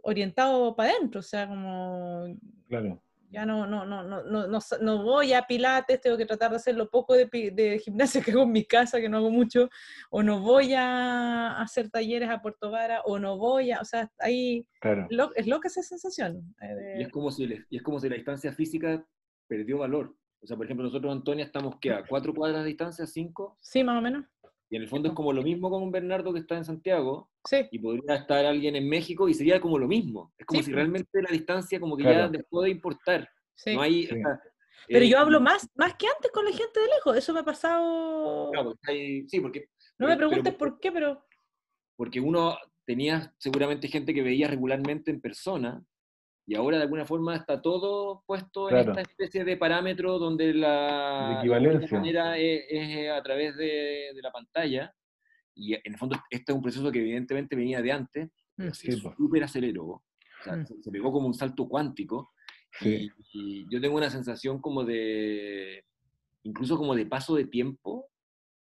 [0.03, 2.25] orientado para adentro, o sea, como
[2.67, 3.01] Claro.
[3.29, 6.57] Ya no, no, no, no, no, no, no voy a pilates, tengo que tratar de
[6.57, 9.69] hacer lo poco de, de gimnasia que hago en mi casa, que no hago mucho,
[10.09, 14.09] o no voy a hacer talleres a Puerto Vara, o no voy a, o sea,
[14.19, 15.07] ahí Claro.
[15.09, 16.55] lo- es loca esa sensación.
[16.61, 19.05] eh, Y es, como si, le- y es como si la distancia física
[19.47, 20.15] perdió valor.
[20.41, 23.83] O sea, por ejemplo, nosotros, Antonia, estamos ¿qué, a cuatro cuadras de distancia, cinco, sí,
[23.83, 24.25] más o menos.
[24.69, 27.30] Y en el fondo es como lo mismo con un Bernardo que está en Santiago,
[27.45, 30.34] Sí, y podría estar alguien en México y sería como lo mismo.
[30.38, 32.30] Es como Sí, si realmente la distancia como que ya Claro.
[32.30, 33.30] dejó de importar.
[33.56, 33.73] sí.
[33.75, 34.13] No hay, Sí.
[34.13, 34.41] o sea,
[34.88, 37.34] Pero eh, yo hablo y- más, más que antes con la gente de lejos, eso
[37.34, 38.51] me ha pasado...
[38.51, 41.25] claro, porque hay- sí, porque, no me preguntes pero- por qué, pero...
[41.95, 45.84] porque uno tenía seguramente gente que veía regularmente en persona,
[46.49, 48.83] y ahora de alguna forma está todo puesto Claro.
[48.93, 51.97] en esta especie de parámetro donde la, equivalencia.
[51.99, 54.93] manera es, es a través de, de la pantalla,
[55.53, 59.01] y en el fondo este es un proceso que evidentemente venía de antes, se Sí,
[59.01, 59.13] po.
[59.17, 60.03] súper aceleró, o
[60.43, 60.65] sea, Mm.
[60.67, 62.31] se, se pegó como un salto cuántico,
[62.79, 63.10] Sí.
[63.33, 65.83] y, y yo tengo una sensación como de,
[66.43, 68.10] incluso como de paso de tiempo,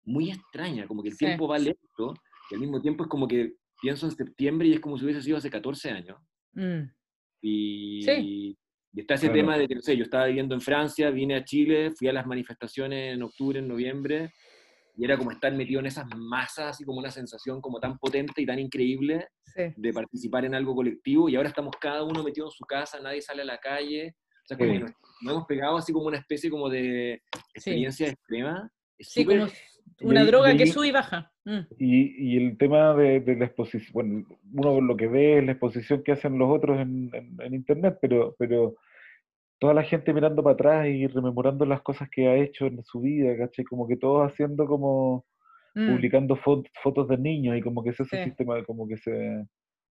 [0.05, 1.25] muy extraña, como que el Sí.
[1.25, 2.13] tiempo va lento,
[2.49, 5.21] y al mismo tiempo es como que pienso en septiembre y es como si hubiese
[5.21, 6.17] sido hace 14 años.
[6.53, 6.83] Mm.
[7.45, 8.57] Y, Sí.
[8.93, 9.39] y está ese Claro.
[9.41, 12.13] tema de que, no sé, yo estaba viviendo en Francia, vine a Chile, fui a
[12.13, 14.31] las manifestaciones en octubre, en noviembre,
[14.95, 18.41] y era como estar metido en esas masas, así como una sensación como tan potente
[18.41, 19.63] y tan increíble Sí.
[19.75, 23.21] de participar en algo colectivo, y ahora estamos cada uno metido en su casa, nadie
[23.21, 24.77] sale a la calle, o sea, como Sí.
[24.77, 27.21] que nos, nos hemos pegado así como una especie como de
[27.53, 28.71] experiencia extrema.
[28.97, 29.49] Es Sí, como Y
[30.01, 31.31] una droga y que sube y baja.
[31.45, 31.59] Mm.
[31.77, 35.51] Y, y el tema de, de la exposición, bueno, uno lo que ve es la
[35.53, 38.75] exposición que hacen los otros en, en- en internet, pero, pero
[39.59, 43.01] toda la gente mirando para atrás y rememorando las cosas que ha hecho en su
[43.01, 43.63] vida, ¿cachai?
[43.65, 45.25] Como que todos haciendo como,
[45.75, 45.89] Mm.
[45.91, 48.15] publicando fo- fotos de niños y como que ese Sí.
[48.25, 49.43] sistema como que se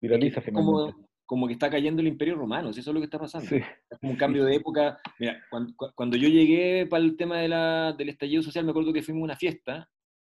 [0.01, 1.09] viraliza como, finalmente.
[1.25, 3.47] Como que está cayendo el imperio romano, si eso es lo que está pasando.
[3.49, 3.55] Sí,
[3.89, 4.99] Es como un cambio de época.
[5.19, 8.93] Mira, cuando, cuando yo llegué para el tema de la, del estallido social, me acuerdo
[8.93, 9.89] que fuimos a una fiesta,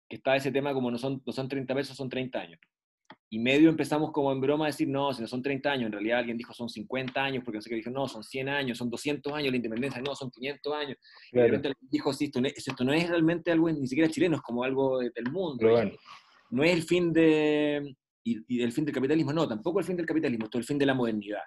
[0.08, 2.60] que estaba ese tema como no son, no son 30 pesos, son 30 años.
[3.28, 5.92] Y medio empezamos como en broma a decir, no, si no son 30 años, en
[5.92, 8.78] realidad alguien dijo son 50 años, porque no sé qué dijo, no, son 100 años,
[8.78, 10.96] son 200 años la independencia, no, son 500 años.
[11.32, 13.88] Y de claro, repente dijo, sí, esto no, es, esto no es realmente algo ni
[13.88, 15.56] siquiera chileno, es como algo de- del mundo.
[15.66, 15.98] global.
[16.50, 17.96] no es el fin de
[18.28, 20.66] y, y el fin del capitalismo, no, tampoco el fin del capitalismo, esto es el
[20.66, 21.42] fin de la modernidad.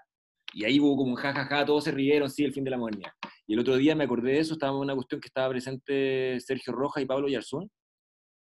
[0.53, 3.11] Y ahí hubo como un jajaja, todos se rieron, sí, el fin de la modernidad.
[3.45, 6.39] Y el otro día me acordé de eso, estaba en una cuestión que estaba presente
[6.39, 7.69] Sergio Roja y Pablo Yarzún,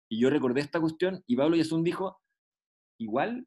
[0.09, 2.17] y yo recordé esta cuestión, y Pablo Yarzún dijo,
[2.99, 3.45] igual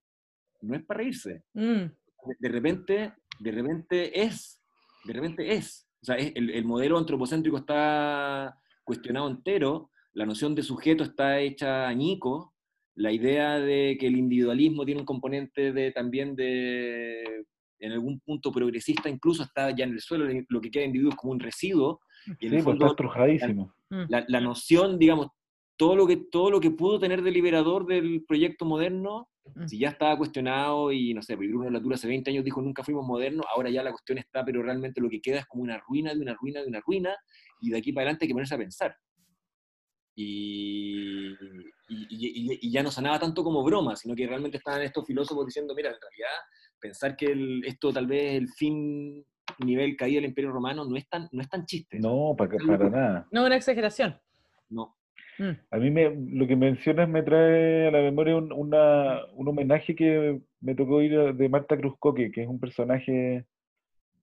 [0.62, 1.42] no es para reírse.
[1.54, 1.84] Mm.
[2.26, 4.62] De, de repente, de repente es,
[5.04, 5.86] de repente es.
[6.02, 11.38] O sea, es- el, el modelo antropocéntrico está cuestionado entero, la noción de sujeto está
[11.40, 12.54] hecha añico,
[13.00, 17.44] la idea de que el individualismo tiene un componente de, también de,
[17.78, 21.10] en algún punto progresista, incluso está ya en el suelo, lo que queda de individuo
[21.10, 23.74] es como un residuo, y en Sí, el pues fondo está estrujadísimo.
[23.90, 24.04] Mm.
[24.08, 25.28] la, la noción, digamos,
[25.76, 29.66] todo lo, que, todo lo que pudo tener de liberador del proyecto moderno, Mm.
[29.66, 32.84] si ya estaba cuestionado y no sé, pues Bruno Latour hace 20 años dijo nunca
[32.84, 35.78] fuimos modernos, ahora ya la cuestión está, pero realmente lo que queda es como una
[35.78, 37.16] ruina de una ruina de una ruina,
[37.60, 38.96] y de aquí para adelante hay que ponerse a pensar.
[40.14, 41.30] Y,
[41.90, 45.05] y, y- y- y ya no sonaba tanto como broma, sino que realmente estaban estos
[45.07, 46.38] filósofos diciendo, mira, en realidad
[46.81, 49.24] pensar que el- esto tal vez el fin
[49.64, 51.98] nivel caída del Imperio Romano no es tan, no es tan chiste.
[51.98, 53.00] No, para, Es para locura.
[53.00, 53.29] nada.
[53.33, 54.16] No, una exageración.
[54.70, 54.96] No.
[55.38, 55.50] Mm.
[55.70, 59.94] A mí me, lo que mencionas me trae a la memoria un, una- un homenaje
[59.96, 63.46] que me tocó ir de Marta Cruzcoque, que es un personaje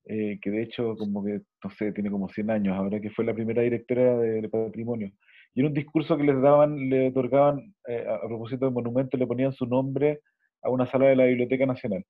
[0.05, 3.25] eh, que de hecho como que, no sé, tiene como 100 años ahora, que fue
[3.25, 5.11] la primera directora de, de Patrimonio.
[5.57, 9.17] Y era un discurso que les daban, le otorgaban, eh, a, a propósito del monumento,
[9.17, 10.21] le ponían su nombre
[10.61, 12.05] a una sala de la Biblioteca Nacional.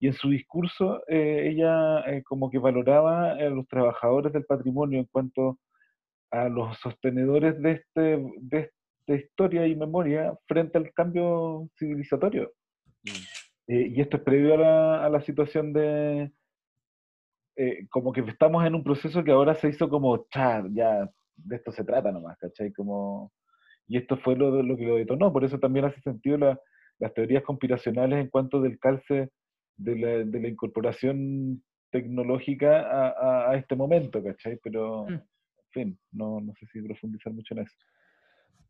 [0.00, 5.00] Y en su discurso eh, ella eh, como que valoraba a los trabajadores del patrimonio
[5.00, 5.58] en cuanto
[6.30, 8.00] a los sostenedores de, este,
[8.40, 12.52] de esta historia y memoria frente al cambio civilizatorio.
[13.04, 13.70] Mm.
[13.70, 16.32] Eh, y esto es previo a la, a la situación de,
[17.56, 21.06] eh, como que estamos en un proceso que ahora se hizo como, "Cha, ya,
[21.38, 22.72] de esto se trata nomás, ¿cachai?
[22.72, 23.32] Como,
[23.86, 26.60] y esto fue lo, lo que lo detonó, por eso también hace sentido la-
[26.98, 29.30] las teorías conspiracionales en cuanto del calce
[29.76, 34.58] de la, de la incorporación tecnológica a, a- a este momento, ¿cachai?
[34.62, 35.12] Pero, Mm.
[35.14, 35.22] en
[35.70, 37.76] fin, no, no sé si profundizar mucho en eso.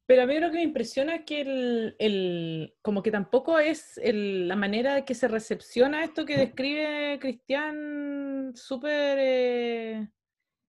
[0.06, 3.98] Pero a mí lo que me impresiona es que el, el- como que tampoco es
[3.98, 10.08] el- la manera que se recepciona esto que describe Cristian súper, eh,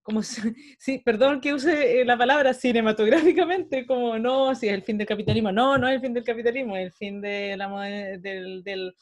[0.09, 0.23] como,
[0.79, 5.07] sí, perdón que use eh, la palabra cinematográficamente, como no, si es el fin del
[5.07, 7.69] capitalismo, no, no es el fin del capitalismo, es el fin de la,
[8.17, 8.95] del, del,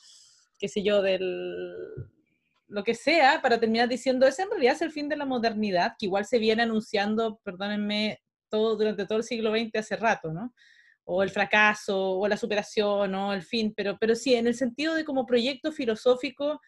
[0.59, 1.23] qué sé yo, del
[2.69, 5.93] lo que sea, para terminar diciendo, ese en realidad es el fin de la modernidad,
[5.97, 10.53] que igual se viene anunciando, perdónenme, todo, durante todo el siglo XX hace rato, ¿no?
[11.05, 14.95] O el fracaso, o la superación, o el fin, pero, pero sí, en el sentido
[14.95, 16.59] de como proyecto filosófico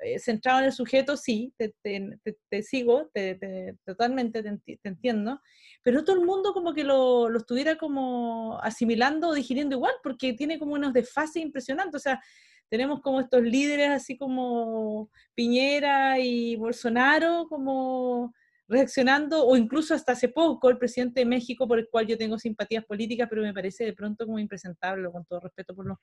[0.00, 4.50] eh, centrado en el sujeto, sí, te, te- te- te sigo, te, te- totalmente te,
[4.50, 5.40] enti- te entiendo,
[5.82, 10.32] pero todo el mundo como que lo, lo estuviera como asimilando o digiriendo igual, porque
[10.34, 12.20] tiene como unos desfases impresionantes, o sea,
[12.68, 18.34] tenemos como estos líderes así como Piñera y Bolsonaro como
[18.68, 22.38] reaccionando, o incluso hasta hace poco el presidente de México, por el cual yo tengo
[22.38, 25.98] simpatías políticas, pero me parece de pronto como impresentable, con todo respeto por los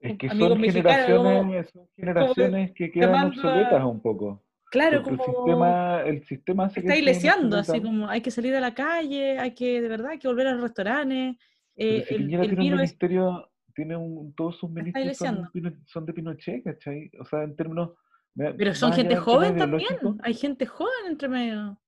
[0.00, 4.42] Es que son como- generaciones, son generaciones que quedan a- obsoletas un poco.
[4.70, 8.20] Claro, Porque el como sistema, el sistema hace está se iglesiando, nos así como hay
[8.20, 11.36] que salir a la calle, hay que, de verdad, hay que volver a los restaurantes.
[11.76, 12.60] Eh, si el, el tiene un es...
[12.76, 15.80] ministerio, tiene un, todos sus ministros son, ileseando.
[15.86, 17.10] Son de Pinochet, ¿cachai?
[17.20, 17.90] O sea, en términos...
[18.34, 19.88] Pero son gente joven también.
[20.22, 21.80] Hay gente joven entre medio.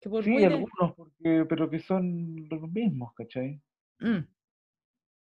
[0.00, 3.60] Que por Sí, algunos, porque, pero que son los mismos, ¿cachai?
[4.00, 4.24] Mm.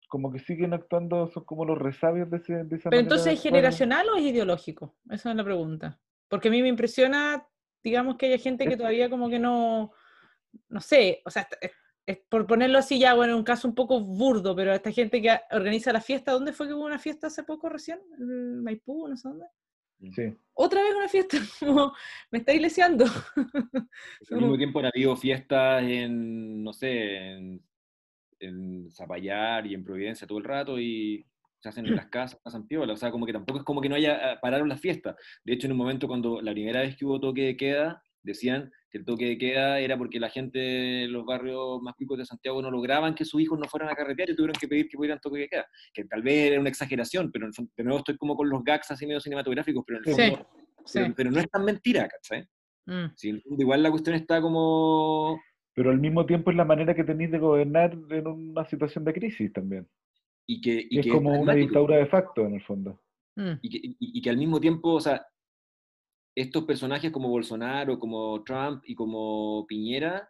[0.07, 3.35] Como que siguen actuando, son como los resabios de, ese, de esa Pero manera entonces,
[3.35, 4.97] ¿es generacional o es ideológico?
[5.11, 6.01] Esa es la pregunta.
[6.29, 7.47] Porque a mí me impresiona,
[7.83, 9.93] digamos, que haya gente que todavía como que no,
[10.69, 11.73] no sé, o sea, es-
[12.07, 15.41] es por ponerlo así ya, bueno, un caso un poco burdo, pero esta gente que
[15.51, 17.99] organiza la fiesta, ¿dónde fue que hubo una fiesta hace poco recién?
[18.17, 19.09] ¿En Maipú?
[19.09, 19.47] No sé dónde.
[20.13, 20.33] Sí.
[20.53, 21.93] Otra vez una fiesta, como,
[22.31, 23.07] me está iglesiando.
[24.31, 27.63] Al mismo tiempo han habido fiestas en, no sé, en,
[28.41, 31.25] en Zapallar y en Providencia todo el rato y
[31.59, 32.93] se hacen en las casas, pasan piola.
[32.93, 35.17] O sea, como que tampoco es como que no haya, ah, pararon las fiestas.
[35.45, 38.71] De hecho, en un momento cuando la primera vez que hubo toque de queda, decían
[38.91, 42.25] que el toque de queda era porque la gente de los barrios más picos de
[42.27, 44.97] Santiago no lograban que sus hijos no fueran a carretear y tuvieron que pedir que
[44.97, 45.67] pudieran toque de queda.
[45.95, 49.07] Que tal vez era una exageración, pero de nuevo estoy como con los gags así
[49.07, 50.49] medio cinematográficos, pero en el fondo,
[50.85, 50.99] Sí.
[51.01, 52.47] pero, pero no es tan mentira, ¿cachai?
[52.87, 53.13] Mm.
[53.17, 55.41] Sí, igual la cuestión está como
[55.77, 59.13] Pero al mismo tiempo es la manera que tenéis de gobernar en una situación de
[59.13, 59.87] crisis también.
[60.49, 63.03] y que, y es que como una dictadura de facto, en el fondo.
[63.37, 63.53] Mm.
[63.63, 65.27] y que, y- y que al mismo tiempo, o sea,
[66.35, 70.29] estos personajes como Bolsonaro, como Trump y como Piñera,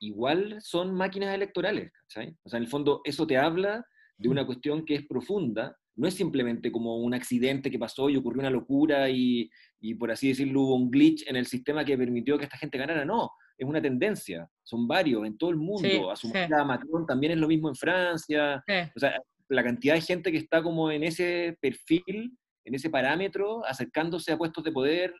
[0.00, 2.36] igual son máquinas electorales, ¿cachai?
[2.42, 3.86] O sea, en el fondo eso te habla
[4.18, 8.16] de una cuestión que es profunda, no es simplemente como un accidente que pasó y
[8.16, 9.48] ocurrió una locura y,
[9.82, 12.78] y por así decirlo hubo un glitch en el sistema que permitió que esta gente
[12.78, 16.32] ganara, no, es una tendencia, son varios en todo el mundo, Sí, a su sí.
[16.32, 18.74] manera Macron también es lo mismo en Francia, Sí.
[18.96, 22.32] o sea, la cantidad de gente que está como en ese perfil,
[22.64, 25.12] en ese parámetro, acercándose a puestos de poder,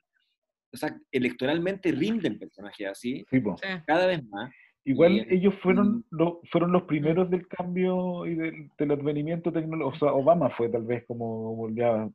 [0.73, 3.57] o sea, electoralmente rinden personajes así, Sí, po.
[3.59, 3.69] Sí.
[3.87, 4.51] cada vez más.
[4.85, 6.05] Igual ellos fueron, mm.
[6.11, 9.97] lo- fueron los primeros del cambio y del, del advenimiento tecnológico.
[9.97, 12.09] O sea, Obama fue tal vez como ya,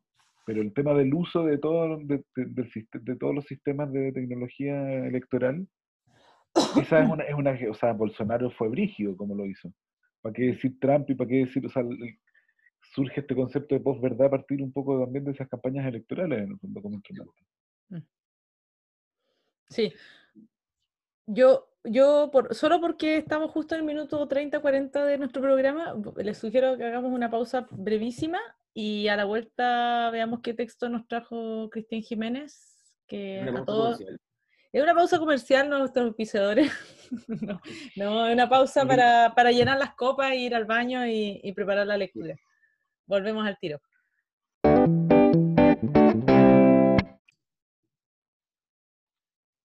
[0.47, 5.05] pero el tema del uso de, todo, de, de- de todos los sistemas de tecnología
[5.05, 5.67] electoral,
[6.81, 9.73] esa es una, es una, o sea, Bolsonaro fue brígido como lo hizo.
[10.21, 12.17] ¿Para qué decir Trump y para qué decir, o sea, el-
[12.93, 16.51] surge este concepto de posverdad a partir un poco también de esas campañas electorales en
[16.51, 17.33] el fondo como instrumento.
[19.69, 19.91] Sí.
[21.25, 25.93] Yo, yo por, solo porque estamos justo en el minuto 30, 40 de nuestro programa,
[26.15, 28.39] les sugiero que hagamos una pausa brevísima
[28.79, 33.65] y a la vuelta veamos qué texto nos trajo Cristian Jiménez, que Una a pausa
[33.65, 33.97] todos...
[33.97, 34.21] comercial.
[34.71, 36.71] Es una pausa comercial, no nuestros auspiciadores.
[37.41, 37.59] no,
[37.95, 41.87] no, es una pausa para, para llenar las copas, ir al baño y, y preparar
[41.87, 42.35] la lectura.
[43.07, 43.81] Volvemos al tiro.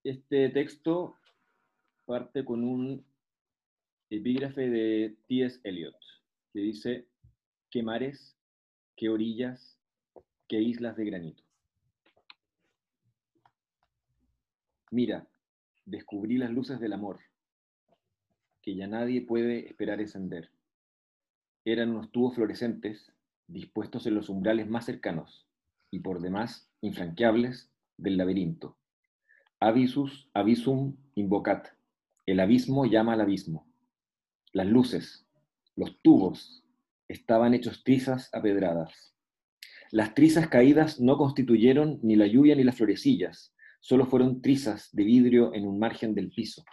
[0.03, 1.19] Este texto
[2.05, 3.05] parte con un
[4.09, 5.59] epígrafe de T.S.
[5.63, 5.99] Eliot,
[6.51, 7.07] que dice,
[7.69, 7.83] qué
[8.95, 9.77] qué orillas,
[10.47, 11.43] qué islas de granito.
[14.91, 15.27] Mira,
[15.85, 17.19] descubrí las luces del amor,
[18.61, 20.51] que ya nadie puede esperar encender.
[21.65, 23.11] Eran unos tubos fluorescentes
[23.47, 25.47] dispuestos en los umbrales más cercanos
[25.91, 28.77] y por demás infranqueables del laberinto.
[29.59, 31.67] Avisus, avisum invocat.
[32.25, 33.65] El abismo llama al abismo.
[34.51, 35.25] Las luces,
[35.75, 36.62] los tubos,
[37.13, 39.15] estaban hechos trizas apedradas.
[39.91, 45.03] Las trizas caídas no constituyeron ni la lluvia ni las florecillas, solo fueron trizas de
[45.03, 46.63] vidrio en un margen del piso.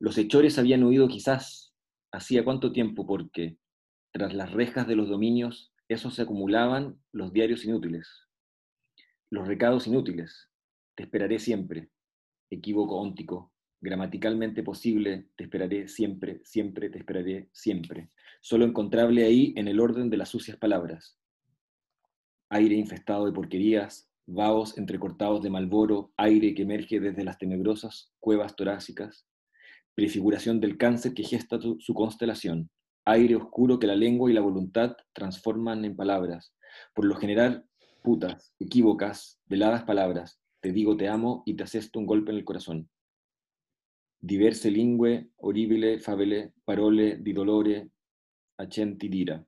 [0.00, 1.74] Los hechores habían huido quizás
[2.12, 3.58] hacía cuánto tiempo porque,
[4.12, 8.08] tras las rejas de los dominios, esos se acumulaban los diarios inútiles,
[9.30, 10.48] los recados inútiles,
[10.94, 11.90] te esperaré siempre.
[12.50, 13.52] Equívoco óntico.
[13.80, 18.10] Gramaticalmente posible, te esperaré siempre, siempre, te esperaré siempre.
[18.40, 21.18] Solo encontrable ahí en el orden de las sucias palabras.
[22.50, 28.56] Aire infestado de porquerías, vaos entrecortados de malboro, aire que emerge desde las tenebrosas cuevas
[28.56, 29.26] torácicas,
[29.94, 32.70] prefiguración del cáncer que gesta su constelación,
[33.04, 36.54] aire oscuro que la lengua y la voluntad transforman en palabras,
[36.94, 37.66] por lo general
[38.02, 42.44] putas, equívocas, veladas palabras, te digo te amo y te asesto un golpe en el
[42.44, 42.88] corazón.
[44.20, 47.90] Diverse lingue, horribile, fabele, parole, di dolore,
[48.58, 49.46] accenti dira.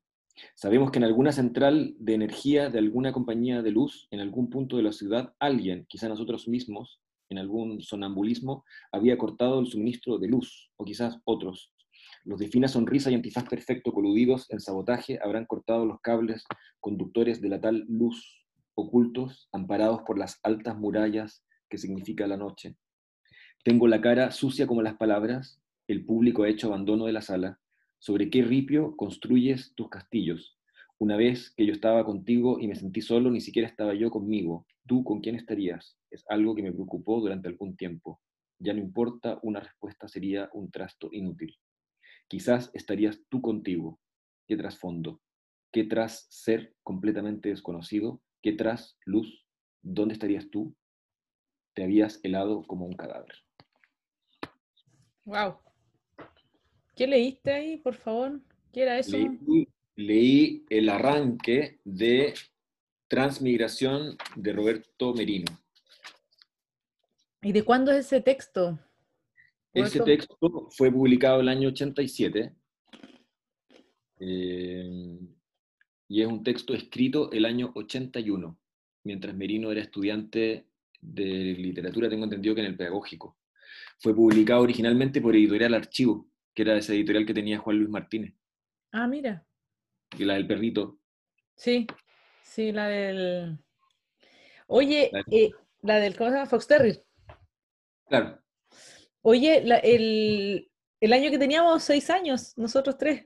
[0.55, 4.77] Sabemos que en alguna central de energía de alguna compañía de luz, en algún punto
[4.77, 10.29] de la ciudad, alguien, quizá nosotros mismos, en algún sonambulismo, había cortado el suministro de
[10.29, 11.73] luz, o quizás otros.
[12.25, 16.45] Los de fina sonrisa y antifaz perfecto coludidos en sabotaje habrán cortado los cables
[16.81, 22.77] conductores de la tal luz, ocultos, amparados por las altas murallas que significa la noche.
[23.65, 27.61] Tengo la cara sucia como las palabras, el público ha hecho abandono de la sala.
[28.01, 30.59] ¿Sobre qué ripio construyes tus castillos?
[30.99, 34.67] Una vez que yo estaba contigo y me sentí solo, ni siquiera estaba yo conmigo.
[34.87, 35.99] ¿Tú con quién estarías?
[36.11, 38.23] Es algo que me preocupó durante algún tiempo.
[38.59, 41.55] Ya no importa, una respuesta sería un trasto inútil.
[42.27, 44.01] Quizás estarías tú contigo.
[44.47, 45.21] ¿Qué trasfondo?
[45.71, 48.23] ¿Qué tras ser completamente desconocido?
[48.41, 49.47] ¿Qué tras luz?
[49.83, 50.75] ¿Dónde estarías tú?
[51.75, 53.35] Te habías helado como un cadáver.
[55.27, 55.59] Wow.
[57.01, 58.43] ¿Qué leíste ahí, por favor?
[58.71, 59.17] ¿Qué era eso?
[59.17, 62.35] Leí, leí el arranque de
[63.09, 65.47] Transmigración de Roberto Merino.
[67.41, 68.79] ¿Y de cuándo es ese texto?
[69.73, 72.55] Ese texto fue publicado el año 87
[74.19, 75.19] eh,
[76.07, 78.59] y es un texto escrito el año 81,
[79.05, 80.67] mientras Merino era estudiante
[81.01, 83.39] de literatura, tengo entendido que en el pedagógico.
[84.01, 88.35] Fue publicado originalmente por Editorial Archivo, que era esa editorial que tenía Juan Luis Martínez,
[88.93, 89.47] Ah, mira.
[90.19, 90.99] y la del perrito.
[91.55, 91.87] Sí,
[92.43, 93.59] sí, la del...
[94.67, 95.51] Oye, La- eh,
[95.83, 96.49] la del, ¿cómo se llama?
[96.49, 97.05] Fox Terrier.
[98.09, 98.41] Claro,
[99.23, 100.71] Oye, la- el,
[101.01, 103.25] el año que teníamos seis años, nosotros tres.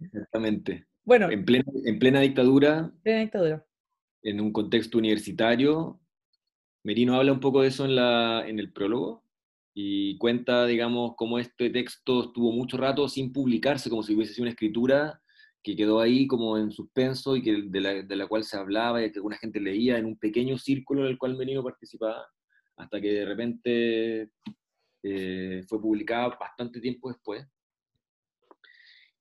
[0.00, 0.86] exactamente.
[1.04, 3.64] Bueno, En plena, en plena dictadura, plena dictadura.
[4.22, 6.00] en un contexto universitario.
[6.82, 9.24] Merino habla un poco de eso en, la, en el prólogo
[9.78, 14.44] y cuenta, digamos, cómo este texto estuvo mucho rato sin publicarse, como si hubiese sido
[14.44, 15.20] una escritura
[15.62, 19.04] que quedó ahí como en suspenso y que de la, de la cual se hablaba
[19.04, 22.26] y que alguna gente leía en un pequeño círculo en el cual Merino participaba,
[22.78, 24.30] hasta que de repente
[25.02, 27.46] eh, fue publicada bastante tiempo después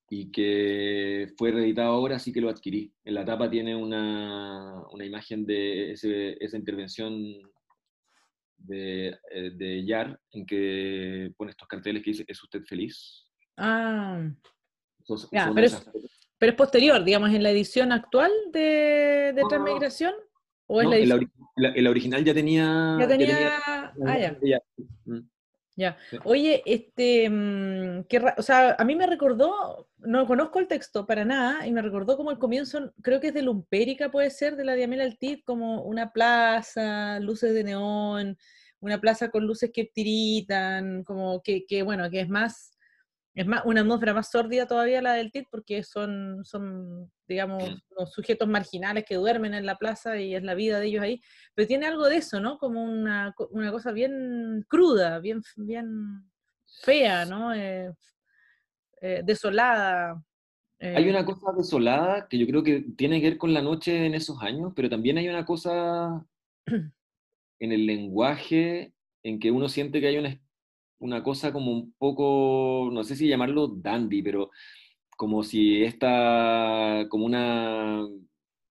[0.10, 2.94] y que fue reeditado ahora, así que lo adquirí.
[3.04, 7.14] En la tapa tiene una, una imagen de ese- esa intervención
[8.58, 13.28] de, eh, de Yar, en que pone estos carteles que dice, ¿es usted feliz?
[13.58, 14.30] Ah,
[15.32, 15.86] Ya, pero es-
[16.38, 19.44] pero posterior, digamos, en la edición actual de, de.
[19.48, 20.14] Transmigración.
[20.68, 21.32] ¿O No, la en la edición?
[21.58, 22.98] la- la original ya tenía...
[23.00, 23.28] Ya tenía.
[23.28, 24.60] tenía Ah, ya.
[25.06, 25.20] Mm.
[25.78, 25.98] Ya.
[26.24, 31.26] Oye, este, mm, ra- o sea, a mí me recordó, no conozco el texto para
[31.26, 34.64] nada, y me recordó como el comienzo, creo que es de Lumpérica, puede ser, de
[34.64, 38.38] la Diamela Altit, como una plaza, luces de neón,
[38.80, 42.75] una plaza con luces que tiritan, como que, que, bueno, que es más,
[43.36, 47.82] es más, una atmósfera más sórdida todavía la del TIT, porque son, son, digamos, Mm.
[48.00, 51.22] los sujetos marginales que duermen en la plaza y es la vida de ellos ahí,
[51.54, 52.58] pero tiene algo de eso, ¿no?
[52.58, 56.32] Como una, una cosa bien cruda, bien, bien
[56.82, 57.54] fea, ¿no?
[57.54, 57.92] Eh,
[59.02, 60.24] eh, desolada.
[60.80, 64.06] Hay eh, una cosa desolada que yo creo que tiene que ver con la noche
[64.06, 66.26] en esos años, pero también hay una cosa
[67.60, 70.40] en el lenguaje en que uno siente que hay una,
[71.00, 74.50] una cosa como un poco, no sé si llamarlo dandy, pero
[75.18, 78.06] como si esta, como una,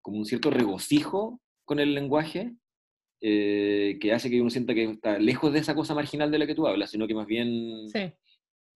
[0.03, 2.53] como un cierto regocijo con el lenguaje,
[3.21, 6.47] eh, que hace que uno sienta que está lejos de esa cosa marginal de la
[6.47, 8.13] que tú hablas, sino que más bien sí,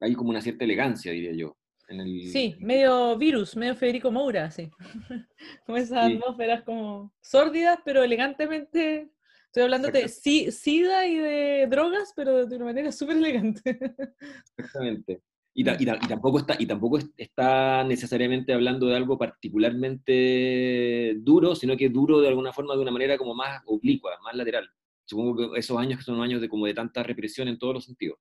[0.01, 1.57] hay como una cierta elegancia, diría yo.
[1.91, 4.69] En el, sí, medio virus, medio Federico Moura, sí.
[5.67, 6.15] como esas Sí.
[6.17, 9.09] atmósferas como sórdidas, pero elegantemente.
[9.49, 13.63] Estoy hablando de si- sida y de drogas, pero de una manera súper elegante.
[14.59, 15.23] Exactamente.
[15.55, 19.17] Y, ta- y ta- y tampoco, está, y tampoco es- está necesariamente hablando de algo
[19.19, 24.35] particularmente duro, sino que duro de alguna forma de una manera como más oblicua, más
[24.37, 24.69] lateral.
[25.07, 27.85] Supongo que esos años que son años de como de tanta represión en todos los
[27.85, 28.19] sentidos.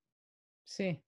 [0.66, 1.00] Sí.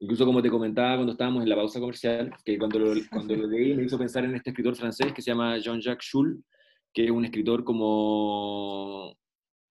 [0.00, 3.46] Incluso como te comentaba cuando estábamos en la pausa comercial, que cuando lo, cuando lo
[3.48, 6.44] leí me hizo pensar en este escritor francés que se llama Jean-Jacques Schul,
[6.92, 9.16] que es un escritor como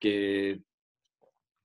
[0.03, 0.59] que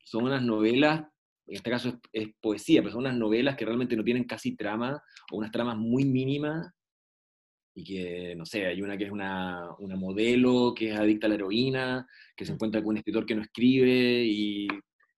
[0.05, 1.01] son unas novelas,
[1.47, 4.55] en este caso es, es poesía, pero son unas novelas que realmente no tienen casi
[4.57, 6.73] trama, o unas tramas muy mínimas,
[7.75, 11.31] y que, no sé, hay una que es una, una modelo que es adicta a
[11.31, 14.69] la heroína, que se encuentra con un escritor que no escribe, y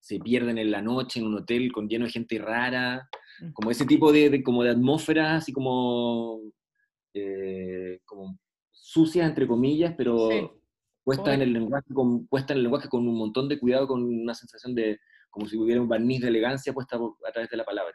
[0.00, 3.08] se pierden en la noche en un hotel con lleno de gente rara,
[3.42, 3.52] Mm.
[3.52, 6.40] como ese tipo de, de- como de atmósfera, así como,
[7.14, 8.38] eh, como
[8.70, 10.50] sucias, entre comillas, pero Sí.
[11.04, 14.02] Puesta en, el lenguaje con, puesta en el lenguaje con un montón de cuidado, con
[14.02, 14.98] una sensación de
[15.30, 17.94] como si hubiera un barniz de elegancia puesta a través de la palabra.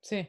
[0.00, 0.26] Sí.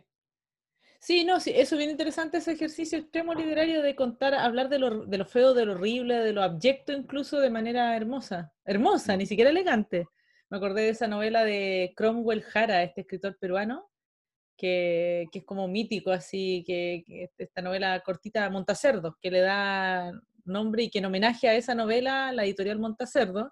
[1.00, 4.80] Sí, no, sí, eso es bien interesante, ese ejercicio extremo literario de contar, hablar de
[4.80, 8.52] lo, de lo feo, de lo horrible, de lo abyecto incluso de manera hermosa.
[8.66, 10.08] Hermosa, ni siquiera elegante.
[10.50, 13.90] Me acordé de esa novela de Cromwell Jara, este escritor peruano,
[14.58, 20.12] que, que es como mítico, así, que, que esta novela cortita Montacerdo, que le da
[20.46, 23.52] nombre y que en homenaje a esa novela, la editorial Montacerdo,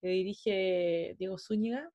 [0.00, 1.90] que dirige Diego Zúñiga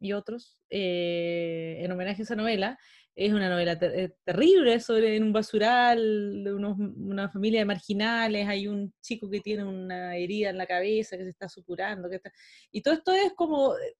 [0.00, 2.78] y otros, eh, en homenaje a esa novela,
[3.14, 8.66] es una novela ter- terrible sobre en un basural, unos- una familia de marginales, hay
[8.68, 12.32] un chico que tiene una herida en la cabeza, que se está supurando, que está...
[12.70, 13.96] y todo esto es como eh,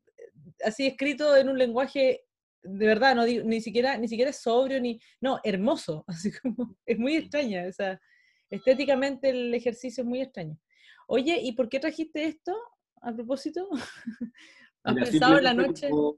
[0.65, 2.23] así escrito en un lenguaje
[2.63, 7.17] de verdad, no ni siquiera ni siquiera sobrio ni no, hermoso, así como es muy
[7.17, 7.99] extraña, o sea,
[8.51, 10.59] estéticamente el ejercicio es muy extraño.
[11.07, 12.57] Oye, ¿y por qué trajiste esto
[13.01, 13.69] a propósito?
[14.85, 15.89] ¿Has Mira, pensado en la noche?
[15.89, 16.17] como-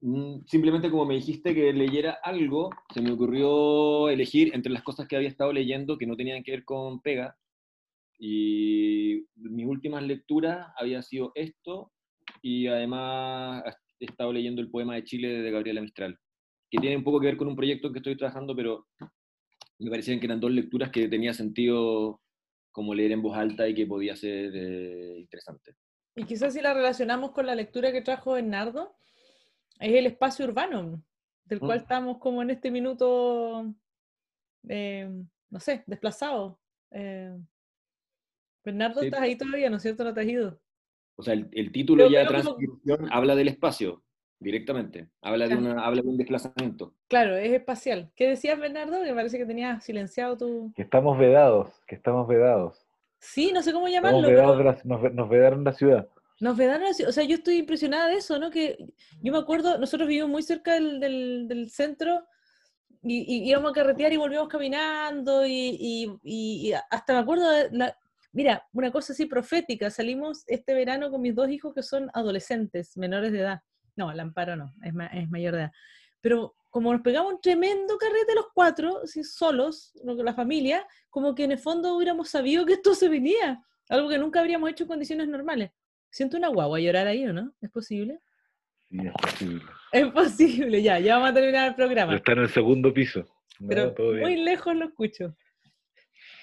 [0.00, 5.06] mm, simplemente como me dijiste que leyera algo, se me ocurrió elegir entre las cosas
[5.08, 7.36] que había estado leyendo que no tenían que ver con pega.
[8.18, 11.92] Y mis últimas lecturas había sido esto
[12.42, 13.64] y además
[13.98, 16.18] he estado leyendo el poema de Chile de Gabriela Mistral,
[16.70, 18.86] que tiene un poco que ver con un proyecto en que estoy trabajando, pero
[19.78, 22.20] me parecían que eran dos lecturas que tenía sentido
[22.70, 25.74] como leer en voz alta y que podía ser eh, interesante.
[26.16, 28.96] Y quizás si la relacionamos con la lectura que trajo Bernardo,
[29.80, 31.02] es el espacio urbano,
[31.44, 31.82] del cual Mm.
[31.82, 33.74] estamos como en este minuto,
[34.68, 35.08] eh,
[35.50, 36.56] no sé, desplazados.
[36.92, 37.36] Eh,
[38.64, 39.06] Bernardo, Sí.
[39.06, 40.04] estás ahí todavía, ¿no es cierto?
[40.04, 40.60] No te has ido.
[41.16, 44.02] O sea, el, el título Pero ya como- transcripción habla del espacio
[44.44, 46.94] directamente, habla de, una, habla de un desplazamiento.
[47.08, 48.12] Claro, es espacial.
[48.14, 49.02] ¿Qué decías, Bernardo?
[49.02, 50.72] Que parece que tenías silenciado tu...
[50.76, 52.86] Que estamos vedados, que estamos vedados.
[53.18, 56.08] Sí, no sé cómo llamarlo, vedados pero de la- nos, ve- nos vedaron la ciudad.
[56.40, 57.02] nos vedaron así.
[57.04, 58.50] O sea, yo estoy impresionada de eso, ¿no?
[58.50, 58.76] Que
[59.22, 62.26] yo me acuerdo, nosotros vivimos muy cerca del, del- del centro
[63.02, 67.50] y, y íbamos a carretear y volvíamos caminando y, y- y- y hasta me acuerdo
[67.50, 67.96] de la...
[68.32, 72.96] Mira, una cosa así profética, salimos este verano con mis dos hijos que son adolescentes,
[72.96, 73.60] menores de edad.
[73.96, 75.72] No, el Amparo no, es, ma- es mayor de edad.
[76.20, 81.44] Pero como nos pegamos un tremendo carrete los cuatro, así solos, la familia, como que
[81.44, 84.88] en el fondo hubiéramos sabido que esto se venía, algo que nunca habríamos hecho en
[84.88, 85.70] condiciones normales.
[86.10, 87.52] Siento una guagua llorar ahí, ¿o no?
[87.60, 88.18] ¿Es posible?
[88.88, 89.62] Sí, es posible.
[89.92, 92.16] Es posible, ya, ya vamos a terminar el Pero programa.
[92.16, 93.20] está en el segundo piso.
[93.60, 95.36] No, Pero muy lejos lo escucho.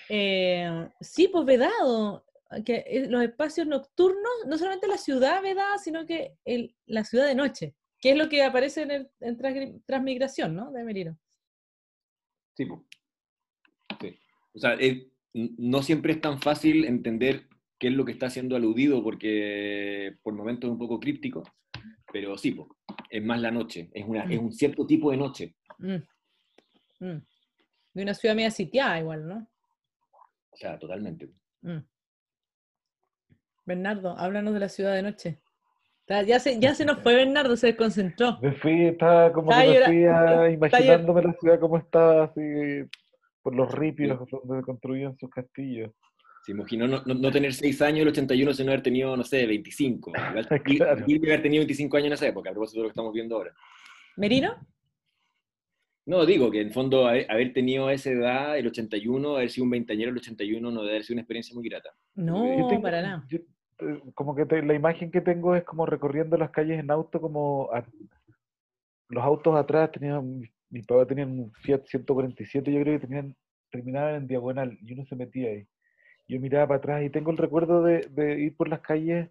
[0.10, 2.26] Eh, sí, pues vedado,
[2.66, 7.28] que eh, los espacios nocturnos, no solamente la ciudad vedada, sino que el- la ciudad
[7.28, 9.38] de noche, que es lo que aparece en, el, en
[9.86, 10.72] Transmigración, ¿no?
[10.72, 11.18] De Merino.
[12.56, 12.68] Sí.
[14.02, 14.20] Sí.
[14.54, 17.48] O sea, es- no siempre es tan fácil entender
[17.80, 21.44] qué es lo que está siendo aludido, porque por momentos es un poco críptico,
[22.12, 22.76] pero sí, po,
[23.10, 25.56] es más la noche, es, una, es un cierto tipo de noche.
[25.80, 25.96] Mm.
[27.00, 27.26] Mm.
[27.94, 29.48] De una ciudad media sitiada igual, ¿no?
[30.52, 31.30] O sea, totalmente.
[31.62, 31.78] Mm.
[33.76, 35.40] Bernardo, háblanos de la ciudad de noche.
[36.28, 38.38] Ya se, ya se nos fue Bernardo, se desconcentró.
[38.42, 42.42] Me fui, estaba como Está que me fui a- imaginándome la ciudad como estaba, así,
[43.42, 45.92] por los ripios donde construían sus castillos.
[46.44, 49.46] Se imaginó no, no- no tener 6 años el 81 sino haber tenido, no sé,
[49.46, 50.12] 25.
[50.30, 51.04] Igual, y- Claro.
[51.08, 53.36] y haber tenido 25 años en esa época, a propósito de lo que estamos viendo
[53.38, 53.54] ahora.
[54.18, 54.56] ¿Merino?
[56.06, 59.70] No, digo que en fondo haber, haber tenido esa edad, el 81, haber sido un
[59.70, 61.92] veinteañero el 81, no debe haber sido una experiencia muy grata.
[62.16, 63.26] No, tengo- para nada.
[63.30, 63.38] yo,
[64.16, 67.70] como que te- la imagen que tengo es como recorriendo las calles en auto, como
[67.74, 67.86] a-
[69.10, 73.36] los autos atrás tenían, mi, papá tenía un Fiat 147, yo creo que tenían,
[73.70, 75.68] terminaban en diagonal y uno se metía ahí.
[76.28, 79.30] Yo miraba para atrás y tengo el recuerdo de, de ir por las calles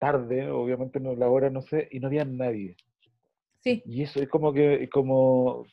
[0.00, 2.76] tarde, obviamente no la hora, no sé, y no había nadie.
[3.60, 5.64] Sí, Y eso es como que, como,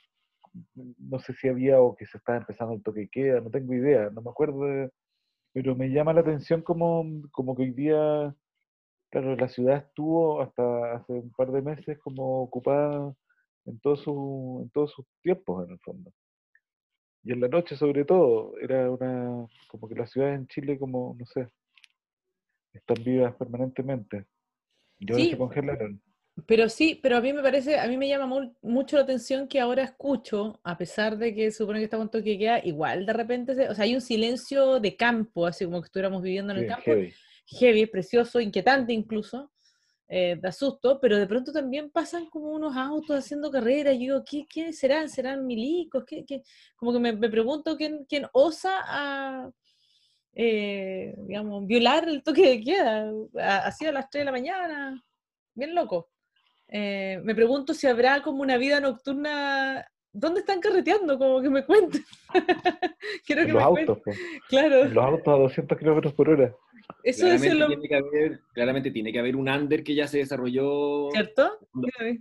[0.75, 3.73] no sé si había o que se estaba empezando el toque de queda, no tengo
[3.73, 4.89] idea, no me acuerdo, de-
[5.53, 8.35] pero me llama la atención como, como que hoy día,
[9.09, 13.13] claro, la ciudad estuvo hasta hace un par de meses como ocupada
[13.65, 16.11] en, todo su, en todos sus tiempos, en el fondo.
[17.23, 21.15] Y en la noche, sobre todo, era una, como que las ciudades en Chile, como,
[21.19, 21.47] no sé,
[22.73, 24.25] están vivas permanentemente.
[24.99, 25.31] Y ahora Sí.
[25.31, 26.01] se congelaron.
[26.47, 29.47] Pero sí, pero a mí me parece, a mí me llama mu- mucho la atención
[29.47, 33.05] que ahora escucho, a pesar de que supone que está con toque de queda, igual
[33.05, 36.53] de repente, se- o sea, hay un silencio de campo, así como que estuviéramos viviendo
[36.53, 37.13] en el Sí, campo, heavy.
[37.47, 39.51] heavy, precioso, inquietante incluso,
[40.07, 44.23] eh, da susto, pero de pronto también pasan como unos autos haciendo carreras, yo digo,
[44.29, 45.09] ¿qué, qué serán?
[45.09, 46.03] ¿Serán milicos?
[46.05, 46.43] ¿Qué, qué?
[46.75, 49.51] Como que me, me pregunto quién, quién osa a,
[50.33, 53.11] eh, digamos, violar el toque de queda,
[53.65, 55.03] así a las 3 de la mañana,
[55.53, 56.09] bien loco.
[56.71, 61.17] Eh, me pregunto si habrá como una vida nocturna, ¿dónde están carreteando?
[61.19, 62.03] Como que me cuenten.
[63.25, 63.99] Quiero que los me autos.
[64.47, 66.55] Claro, los autos a 200 kilómetros por hora.
[67.03, 67.67] eso es lo...
[67.67, 71.09] tiene que haber, claramente tiene que haber un under que ya se desarrolló.
[71.11, 71.59] ¿Cierto?
[71.99, 72.19] Hay,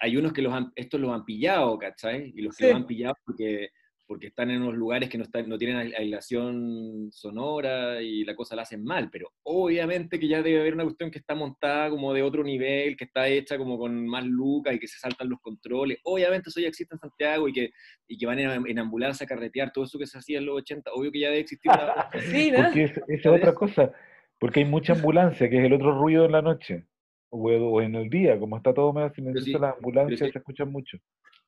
[0.00, 2.32] hay unos que los han, estos los han pillado, ¿cachai?
[2.36, 2.70] Y los que Sí.
[2.70, 3.70] los han pillado porque
[4.06, 8.54] porque están en unos lugares que no, están, no tienen aislación sonora y la cosa
[8.54, 12.14] la hacen mal, pero obviamente que ya debe haber una cuestión que está montada como
[12.14, 15.40] de otro nivel, que está hecha como con más lucas y que se saltan los
[15.40, 15.98] controles.
[16.04, 17.70] Obviamente eso ya existe en Santiago y que,
[18.06, 20.92] y que van en, ambulancia a carretear, todo eso que se hacía en los 80,
[20.92, 21.72] obvio que ya debe existir.
[22.30, 22.64] sí, ¿no?
[22.64, 23.92] Porque esa es otra cosa,
[24.38, 26.86] porque hay mucha ambulancia, que es el otro ruido en la noche,
[27.30, 30.98] o, en el día, como está todo medio silencioso, las ambulancias se escuchan mucho.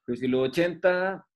[0.04, 1.27] Pero si los 80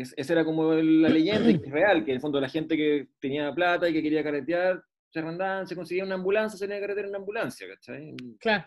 [0.00, 3.88] esa era como la leyenda real, que en el fondo la gente que tenía plata
[3.88, 7.10] y que quería carretear, se arrendaban, se conseguía una ambulancia, se tenía que carretear en
[7.10, 8.14] una ambulancia, ¿cachai?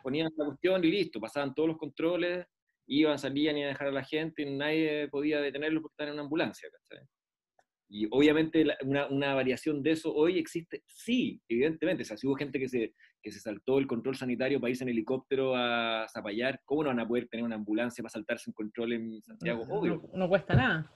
[0.01, 2.45] Ponían la cuestión y listo, pasaban todos los controles,
[2.87, 6.13] iban, salían y a dejar a la gente, y nadie podía detenerlos porque estaban en
[6.15, 7.05] una ambulancia, ¿cachai?
[7.93, 12.03] Y obviamente una, una, variación de eso hoy existe, sí, evidentemente.
[12.03, 14.85] O sea, si hubo gente que se, que se saltó el control sanitario para irse
[14.85, 18.53] en helicóptero a Zapallar, ¿cómo no van a poder tener una ambulancia para saltarse un
[18.53, 19.63] control en Santiago?
[19.69, 20.09] Obvio.
[20.13, 20.89] no cuesta nada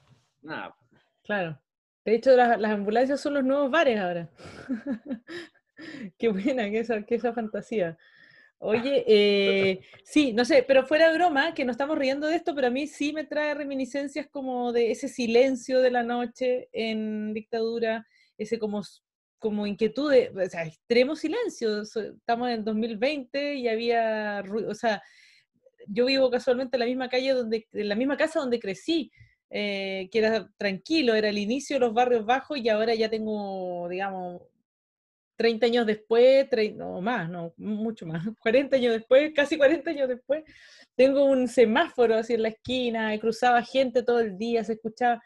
[0.46, 0.76] nada.
[1.22, 1.60] Claro.
[2.04, 4.30] De hecho, las, ambulancias son los nuevos bares ahora.
[6.18, 7.98] Qué buena que esa, fantasía.
[8.58, 12.54] Oye, eh, sí, no sé, pero fuera de broma, que no estamos riendo de esto,
[12.54, 17.34] pero a mí sí me trae reminiscencias como de ese silencio de la noche en
[17.34, 18.06] dictadura,
[18.38, 18.82] ese como,
[19.38, 21.82] como inquietud, o sea, extremo silencio.
[21.82, 25.02] Estamos en 2020 y había, o sea,
[25.88, 29.10] yo vivo casualmente en la misma calle donde, en la misma casa donde crecí,
[29.50, 33.88] eh, que era tranquilo, era el inicio de los barrios bajos y ahora ya tengo,
[33.88, 34.42] digamos,
[35.36, 40.44] 30 años después, no más, no, mucho más, 40 años después, casi 40 años después,
[40.96, 45.22] tengo un semáforo así en la esquina, cruzaba gente todo el día, se escuchaba,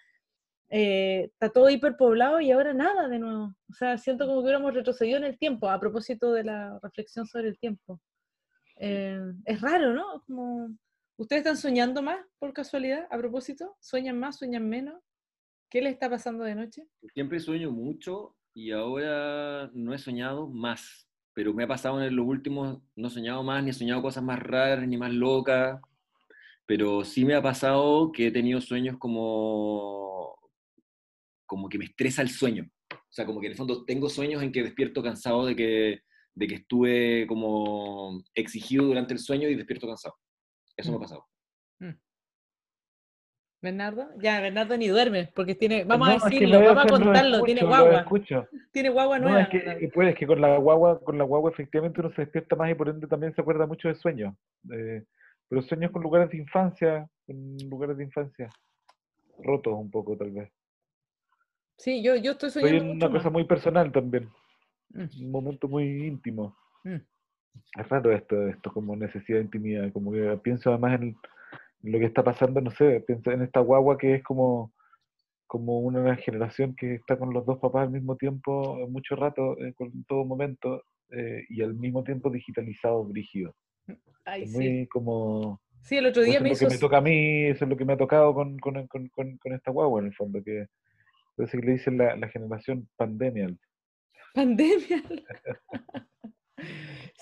[0.68, 3.54] eh, está todo hiperpoblado y ahora nada de nuevo.
[3.68, 7.26] O sea, siento como que hubiéramos retrocedido en el tiempo, a propósito de la reflexión
[7.26, 8.00] sobre el tiempo.
[8.76, 10.22] Eh, es raro, ¿no?
[10.26, 10.70] Como
[11.20, 13.06] ¿Ustedes están soñando más por casualidad?
[13.10, 15.02] A propósito, ¿sueñan más, sueñan menos?
[15.68, 16.88] ¿Qué les está pasando de noche?
[17.12, 22.26] Siempre sueño mucho y ahora no he soñado más, pero me ha pasado en los
[22.26, 25.78] últimos, no he soñado más, ni he soñado cosas más raras, ni más locas,
[26.64, 30.38] pero sí me ha pasado que he tenido sueños como,
[31.44, 32.66] como que me estresa el sueño.
[32.94, 36.00] O sea, como que en el fondo tengo sueños en que despierto cansado de que,
[36.34, 40.14] de que estuve como exigido durante el sueño y despierto cansado.
[40.80, 41.02] Eso me ha mm.
[41.02, 41.26] pasado.
[41.78, 41.90] Mm.
[43.62, 48.06] Bernardo, ya, Bernardo ni duerme, porque tiene, vamos a decirlo, vamos a contarlo, tiene guagua.
[48.72, 49.38] Tiene guagua nueva.
[49.38, 52.56] No, es que, puede, que con la guagua, con la guagua efectivamente uno se despierta
[52.56, 54.34] más y por ende también se acuerda mucho de sueños.
[54.66, 58.48] pero sueños con lugares de infancia, con lugares de infancia
[59.42, 60.50] rotos un poco tal vez.
[61.76, 62.78] Sí, yo, yo estoy soñando.
[62.78, 64.28] Soy una cosa muy personal también.
[64.90, 65.24] Mm.
[65.24, 66.56] Un momento muy íntimo.
[67.78, 71.16] Es raro esto, esto como necesidad de intimidad, como que pienso además en,
[71.82, 74.72] lo que está pasando, no sé, pienso en esta guagua que es como,
[75.46, 79.74] como una generación que está con los dos papás al mismo tiempo, mucho rato, en
[80.06, 83.54] todo momento, eh, y al mismo tiempo digitalizado, brígido.
[84.24, 85.60] Ay, muy como...
[85.82, 86.64] Sí, el otro día me hizo...
[86.64, 88.86] Lo que me toca a mí, eso es lo que me ha tocado con, con,
[88.86, 90.66] con, con esta guagua en el fondo, que
[91.36, 93.58] parece que le dicen la, la generación pandemial.
[94.34, 95.24] Pandemial.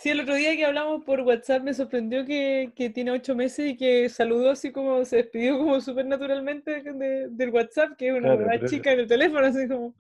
[0.01, 3.71] Sí, el otro día que hablamos por WhatsApp me sorprendió que, que tiene ocho meses
[3.71, 8.65] y que saludó así como, se despidió como súper naturalmente del WhatsApp, que es una
[8.65, 9.97] chica en el teléfono, así como,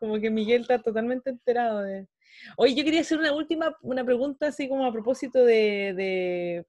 [0.00, 2.08] como que Miguel está totalmente enterado de...
[2.56, 5.94] Oye, yo quería hacer una última, una pregunta así como a propósito de...
[5.94, 6.66] de...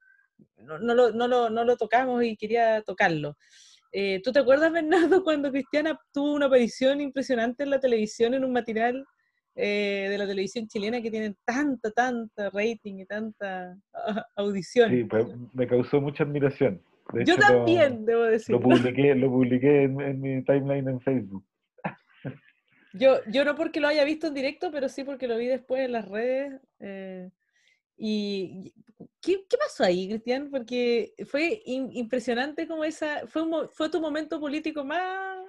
[0.58, 3.38] No, no, lo, no, lo, no, lo, tocamos y quería tocarlo.
[3.92, 8.46] Eh, ¿Tú te acuerdas, Bernardo, cuando Cristiana tuvo una aparición impresionante en la televisión en
[8.46, 9.04] un matinal
[9.58, 13.78] eh, de la televisión chilena que tienen tanta, tanta rating y tanta
[14.36, 14.92] audición.
[14.92, 16.82] Sí, pues, me causó mucha admiración.
[17.26, 18.54] Yo también, debo decir.
[18.54, 21.46] Lo publiqué, lo publiqué en, mi timeline en Facebook.
[22.94, 25.86] Yo, yo no porque lo haya visto en directo, pero sí porque lo vi después
[25.86, 26.62] en las redes.
[26.80, 27.30] Eh,
[27.98, 28.74] y
[29.22, 30.50] ¿qué, ¿qué, pasó ahí, Cristian?
[30.50, 35.46] Porque fue impresionante como esa, fue, fue tu momento político más,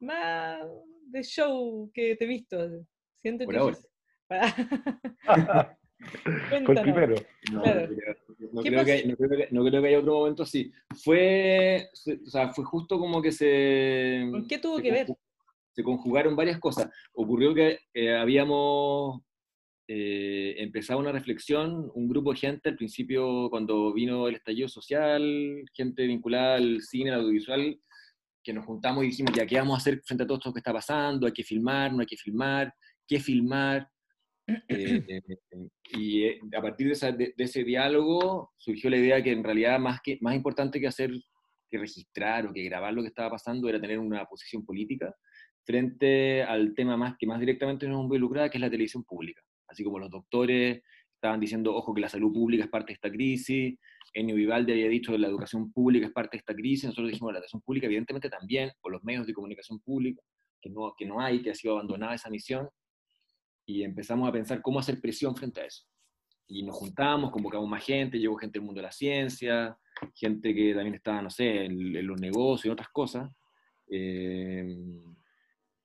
[0.00, 0.66] más
[1.06, 2.84] de show que te he visto.
[3.22, 3.78] Siento Por ahora.
[6.48, 7.14] Fue el primero.
[7.52, 7.62] No,
[8.62, 9.06] creo que,
[9.50, 10.72] no, creo que, haya otro momento así.
[11.04, 11.88] Fue,
[12.26, 14.26] o sea, fue justo como que se...
[14.30, 15.06] ¿Con qué tuvo que ver?
[15.72, 16.90] Se conjugaron varias cosas.
[17.12, 19.22] Ocurrió que eh, habíamos
[19.86, 25.64] eh, empezado una reflexión, un grupo de gente al principio cuando vino el estallido social,
[25.72, 27.80] gente vinculada al cine, al audiovisual,
[28.42, 30.58] que nos juntamos y dijimos, ya, ¿qué vamos a hacer frente a todo esto que
[30.58, 31.26] está pasando?
[31.26, 32.74] Hay que filmar, no hay que filmar
[33.12, 33.88] qué filmar.
[34.68, 35.20] Eh,
[35.92, 40.18] y eh, a partir de, ese diálogo surgió la idea que en realidad más, que,
[40.20, 41.12] más importante que hacer
[41.70, 45.14] que registrar o que grabar lo que estaba pasando era tener una posición política
[45.64, 49.40] frente al tema más que más directamente nos involucraba, que es la televisión pública.
[49.68, 50.82] Así como los doctores
[51.14, 53.78] estaban diciendo, ojo, que la salud pública es parte de esta crisis,
[54.12, 57.32] Enio Vivaldi había dicho que la educación pública es parte de esta crisis, nosotros dijimos,
[57.32, 60.20] la educación pública evidentemente también, o los medios de comunicación pública,
[60.60, 62.68] que no, que no hay, que ha sido abandonada esa misión,
[63.72, 65.84] y empezamos a pensar cómo hacer presión frente a eso.
[66.46, 69.78] Y nos juntamos, convocamos más gente, llegó gente del mundo de la ciencia,
[70.14, 73.30] gente que también estaba, no sé, en, los negocios y otras cosas.
[73.90, 74.76] Eh,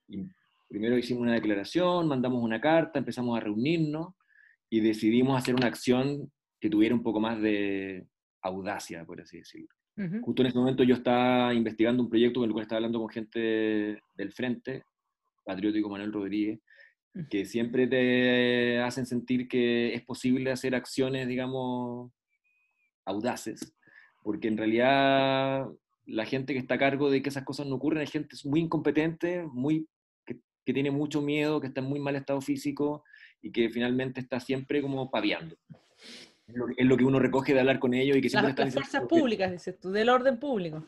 [0.09, 0.17] y
[0.67, 4.15] primero hicimos una declaración, mandamos una carta, empezamos a reunirnos
[4.69, 6.29] y decidimos hacer una acción
[6.59, 8.05] que tuviera un poco más de
[8.41, 9.69] audacia, por así decirlo.
[10.21, 13.09] Justo en ese momento yo estaba investigando un proyecto con el cual estaba hablando con
[13.09, 14.83] gente del Frente,
[15.43, 16.59] Patriótico Manuel Rodríguez,
[17.29, 22.11] que siempre te hacen sentir que es posible hacer acciones, digamos,
[23.05, 23.75] audaces,
[24.23, 25.67] porque en realidad
[26.05, 28.61] la gente que está a cargo de que esas cosas no ocurran es gente muy
[28.61, 29.87] incompetente, muy,
[30.25, 33.03] que, que tiene mucho miedo, que está en muy mal estado físico
[33.41, 35.55] y que finalmente está siempre como paviando.
[36.77, 38.65] Es lo, que uno recoge de hablar con ellos y que siempre las, están...
[38.67, 40.85] Las fuerzas públicas, dices tú, del orden público.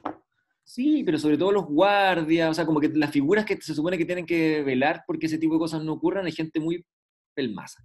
[0.64, 3.98] Sí, pero sobre todo los guardias, o sea, como que las figuras que se supone
[3.98, 6.86] que tienen que velar porque ese tipo de cosas no ocurran, hay gente muy
[7.34, 7.84] pelmaza.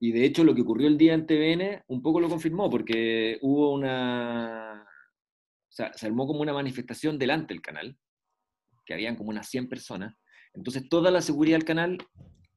[0.00, 3.38] Y de hecho lo que ocurrió el día en TVN un poco lo confirmó, porque
[3.42, 4.82] hubo una...
[4.82, 7.96] O sea, se armó como una manifestación delante del canal,
[8.84, 10.16] que habían como unas 100 personas.
[10.52, 11.98] Entonces toda la seguridad del canal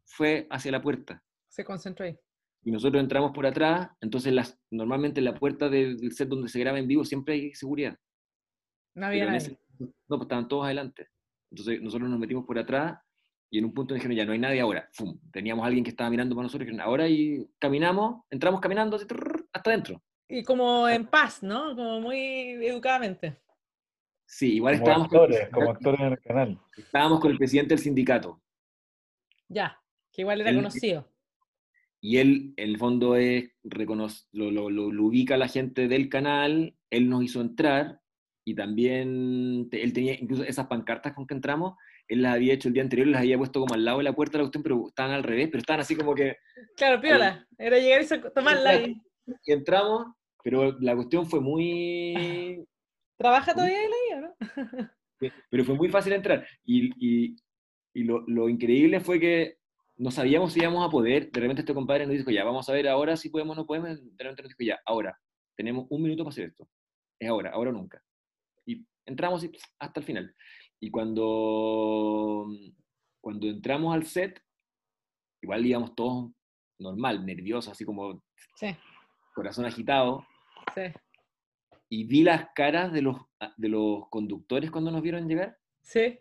[0.06, 1.24] fue hacia la puerta.
[1.48, 2.18] Se concentró ahí
[2.64, 6.60] y nosotros entramos por atrás, entonces las, normalmente en la puerta del set donde se
[6.60, 7.98] graba en vivo siempre hay seguridad.
[8.96, 9.58] No había nadie.
[9.80, 11.08] no, pues estaban todos adelante.
[11.52, 13.00] Entonces nosotros nos metimos por atrás
[13.50, 14.90] y en un punto dijeron, ya no hay nadie ahora.
[14.94, 15.20] ¡Fum!
[15.32, 18.98] Teníamos a alguien que estaba mirando para nosotros y dijeron, ahora y caminamos, entramos caminando
[18.98, 20.02] hasta adentro.
[20.28, 21.76] Y como en paz, ¿no?
[21.76, 22.18] Como muy
[22.66, 23.38] educadamente.
[24.26, 25.06] Sí, igual como estábamos...
[25.06, 26.60] Actores, como actores en el canal.
[26.76, 28.42] Estábamos con el presidente del sindicato.
[29.48, 29.80] Ya,
[30.12, 31.14] que igual era conocido
[32.04, 33.50] y él, en el fondo, es,
[34.34, 38.02] lo, lo, lo, ubica la gente del canal, él nos hizo entrar,
[38.46, 41.76] y también él tenía incluso esas pancartas con que entramos,
[42.08, 44.14] él las había hecho el día anterior, las había puesto como al lado de la
[44.14, 46.38] puerta de la cuestión, pero estaban al revés, pero estaban así como que...
[46.76, 49.02] Claro, piola, era llegar y tomarla y...
[49.46, 50.08] y entramos,
[50.44, 52.66] pero la cuestión fue muy...
[53.18, 54.36] ¿Trabaja todavía él ahí o no?
[55.50, 57.36] pero fue muy fácil entrar, y, y,
[57.94, 59.58] y lo, lo increíble fue que
[59.96, 62.74] no sabíamos si íbamos a poder, de repente este compadre nos dijo, ya, vamos a
[62.74, 65.18] ver ahora si podemos o no podemos, de repente nos dijo, ya, ahora,
[65.56, 66.68] tenemos un minuto para hacer esto,
[67.20, 68.04] es ahora, ahora o nunca.
[69.06, 70.36] Entramos y, hasta el final.
[70.80, 72.48] Y cuando,
[73.22, 74.42] cuando entramos al set,
[75.42, 76.32] igual íbamos todos
[76.80, 78.24] normal, nerviosos, así como
[79.34, 80.26] corazón agitado.
[80.76, 80.82] Sí.
[81.90, 83.18] Y vi las caras de los,
[83.58, 85.58] de los conductores cuando nos vieron llegar.
[85.82, 86.20] Sí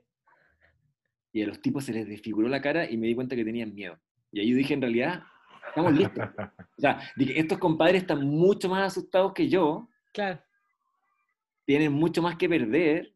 [1.32, 3.74] y a los tipos se les desfiguró la cara y me di cuenta que tenían
[3.74, 3.98] miedo.
[4.30, 5.22] Y ahí dije, en realidad,
[5.68, 6.24] estamos listos.
[6.78, 9.88] O sea, dije, estos compadres están mucho más asustados que yo.
[10.12, 10.40] Claro.
[11.64, 13.14] Tienen mucho más que perder.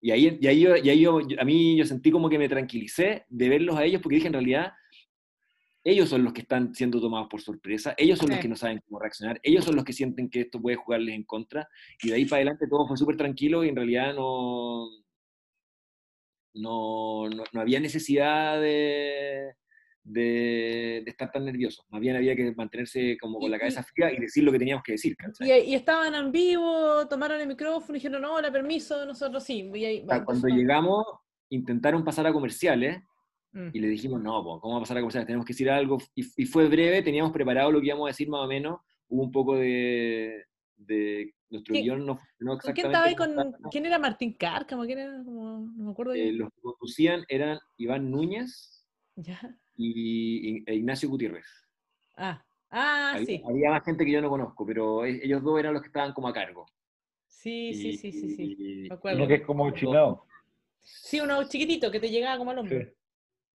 [0.00, 2.48] Y ahí, y ahí, yo, y ahí yo, a mí yo sentí como que me
[2.48, 4.72] tranquilicé de verlos a ellos porque dije, en realidad,
[5.82, 8.80] ellos son los que están siendo tomados por sorpresa, ellos son los que no saben
[8.84, 11.68] cómo reaccionar, ellos son los que sienten que esto puede jugarles en contra.
[12.02, 14.88] Y de ahí para adelante todo fue súper tranquilo y en realidad no,
[16.54, 19.52] no, no, había necesidad de,
[20.06, 21.84] de, estar tan nerviosos.
[21.90, 24.84] Más bien había que mantenerse como con la cabeza fría y decir lo que teníamos
[24.84, 25.16] que decir.
[25.40, 29.70] Y, estaban en vivo, tomaron el micrófono y dijeron, no, la permiso, nosotros sí.
[30.24, 31.04] cuando llegamos,
[31.50, 33.02] intentaron pasar a comerciales
[33.52, 33.68] mm.
[33.72, 35.26] y le dijimos, no, ¿cómo va a pasar a comerciales?
[35.26, 35.98] Tenemos que decir algo.
[36.14, 38.80] Y, y, fue breve, teníamos preparado lo que íbamos a decir más o menos.
[39.08, 40.44] Hubo un poco de,
[40.76, 42.20] de nuestro guion no
[42.54, 42.72] exactamente.
[42.74, 44.84] ¿Quién estaba ahí con, ¿Quién era Martín Cárcamo?
[44.84, 45.18] ¿Quién era?
[45.18, 46.14] no me acuerdo.
[46.14, 48.76] Eh, los que conducían eran Iván Núñez
[49.76, 51.46] Y, e Ignacio Gutiérrez.
[52.16, 53.42] Ah, ah sí.
[53.46, 56.12] Había más gente que yo no conozco, pero e, ellos dos eran los que estaban
[56.12, 56.66] como a cargo.
[57.26, 58.88] Sí, sí, sí, sí, sí.
[58.90, 60.26] Uno que es como chingado.
[60.80, 62.86] Sí, uno chiquitito que te llegaba como al hombro.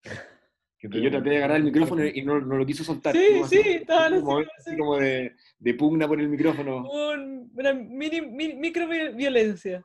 [0.81, 3.13] Que yo traté de agarrar el micrófono y no, no lo quiso soltar.
[3.13, 6.89] Sí, sí, estaban así, como, así como de, de, pugna por el micrófono.
[6.89, 8.21] una mini,
[8.55, 9.85] microviolencia.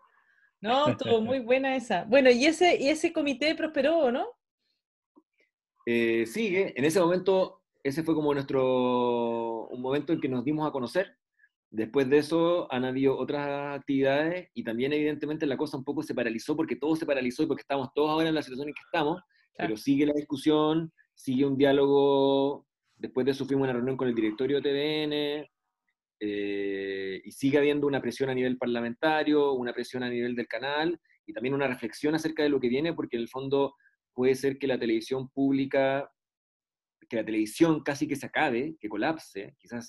[0.62, 2.04] No, estuvo muy buena esa.
[2.04, 4.33] Bueno, ¿y ese, y ese comité prosperó, no?
[5.86, 6.74] Eh, sigue.
[6.78, 11.18] En ese momento, ese fue como nuestro, un momento en que nos dimos a conocer.
[11.70, 16.14] Después de eso han habido otras actividades y también evidentemente la cosa un poco se
[16.14, 18.82] paralizó porque todo se paralizó y porque estamos todos ahora en la situación en que
[18.86, 19.22] estamos
[19.58, 22.68] pero sigue la discusión, sigue un diálogo.
[22.96, 25.50] Después de eso fuimos a una reunión con el directorio de TVN.
[26.26, 31.00] eh, y sigue habiendo una presión a nivel parlamentario, una presión a nivel del canal
[31.26, 33.76] y también una reflexión acerca de lo que viene, porque en el fondo
[34.14, 36.09] puede ser que la televisión pública,
[37.09, 39.88] que la televisión casi que se acabe, que colapse, quizás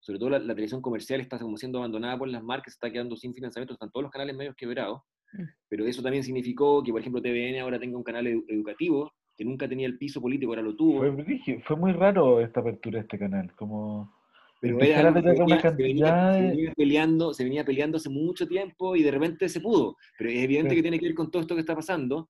[0.00, 3.34] sobre todo la, televisión comercial está como siendo abandonada por las marcas, está quedando sin
[3.34, 5.02] financiamiento, están todos los canales medios quebrados,
[5.32, 5.44] mm.
[5.68, 9.68] pero eso también significó que, por ejemplo, TVN ahora tenga un canal educativo que nunca
[9.68, 10.98] tenía el piso político, ahora lo tuvo.
[10.98, 14.12] Fue, fue muy raro esta apertura de este canal, como...
[14.60, 19.10] Pero era una cantidad se, venía, peleando, se venía peleando hace mucho tiempo y de
[19.10, 19.96] repente se pudo.
[20.18, 22.28] Pero es evidente que tiene que ver con todo esto que está pasando.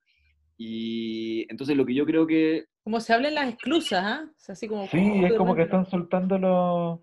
[0.62, 2.66] Y entonces lo que yo creo que...
[2.84, 4.30] Como se hablan las exclusas, ¿ah?
[4.46, 7.00] así como, sí, es como que están soltando los...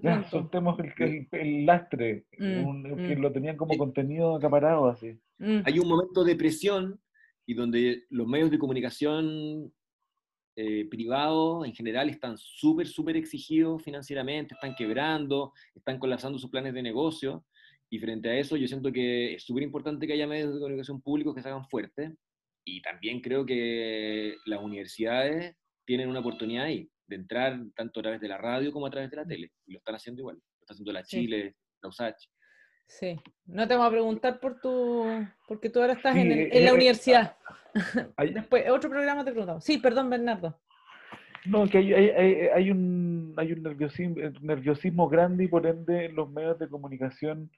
[0.00, 3.20] Ya, soltemos el, el, lastre, mm, que mm.
[3.20, 5.18] lo tenían como contenido acaparado así.
[5.38, 5.62] Mm.
[5.64, 7.00] Hay un momento de presión
[7.44, 9.72] y donde los medios de comunicación
[10.54, 16.72] eh, privados en general están súper, súper exigidos financieramente, están quebrando, están colapsando sus planes
[16.72, 17.44] de negocio,
[17.90, 21.02] y frente a eso yo siento que es súper importante que haya medios de comunicación
[21.02, 22.12] públicos que se hagan fuertes,
[22.64, 28.20] y también creo que las universidades tienen una oportunidad ahí, de entrar tanto a través
[28.20, 30.60] de la radio como a través de la tele, y lo están haciendo igual, lo
[30.60, 32.28] está haciendo la Chile, la USACH.
[32.86, 35.06] Sí, no te voy a preguntar por tu,
[35.48, 37.36] porque tú ahora estás en, en, la eh, universidad.
[38.34, 39.64] Después, otro programa te preguntamos.
[39.64, 40.60] Sí, perdón, Bernardo.
[41.46, 46.30] No, que hay, hay, hay, un, hay un nerviosismo, nerviosismo grande y por ende los
[46.30, 47.50] medios de comunicación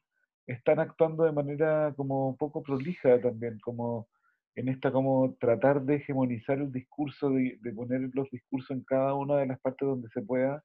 [0.46, 4.08] están actuando de manera como poco prolija también, como
[4.56, 9.14] en esta como tratar de hegemonizar el discurso, de, de, poner los discursos en cada
[9.14, 10.62] una de las partes donde se pueda,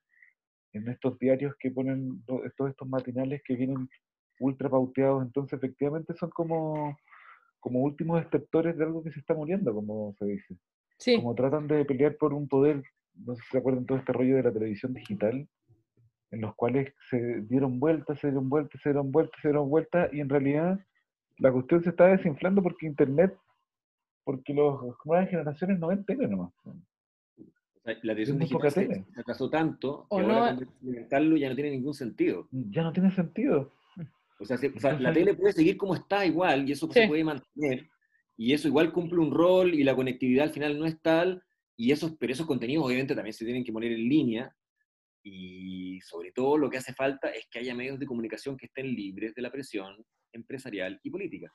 [0.73, 3.89] en estos diarios que ponen todos estos matinales que vienen
[4.39, 6.97] ultra pauteados, entonces efectivamente son como,
[7.59, 10.57] como últimos exceptores de algo que se está muriendo, como se dice.
[11.15, 12.83] Como tratan de pelear por un poder,
[13.15, 15.47] no sé si se acuerdan todo este rollo de la televisión digital,
[16.31, 20.13] en los cuales se dieron vueltas, se dieron vueltas, se dieron vueltas, se dieron vueltas,
[20.13, 20.79] y en realidad
[21.37, 23.35] la cuestión se está desinflando porque Internet,
[24.29, 24.75] porque las
[25.05, 26.53] nuevas generaciones no ven tele nomás.
[27.83, 32.47] la televisión digital se, se, atrasó tanto que ahora no, ya no tiene ningún sentido.
[32.51, 33.73] Ya no tiene sentido.
[34.39, 37.89] O sea, la tele puede seguir como está igual y eso se puede mantener.
[38.37, 41.43] Y eso igual cumple un rol y la conectividad al final no es tal.
[41.75, 44.55] Y esos, pero esos contenidos obviamente también se tienen que poner en línea.
[45.23, 48.93] Y sobre todo lo que hace falta es que haya medios de comunicación que estén
[48.93, 51.51] libres de la presión empresarial y política.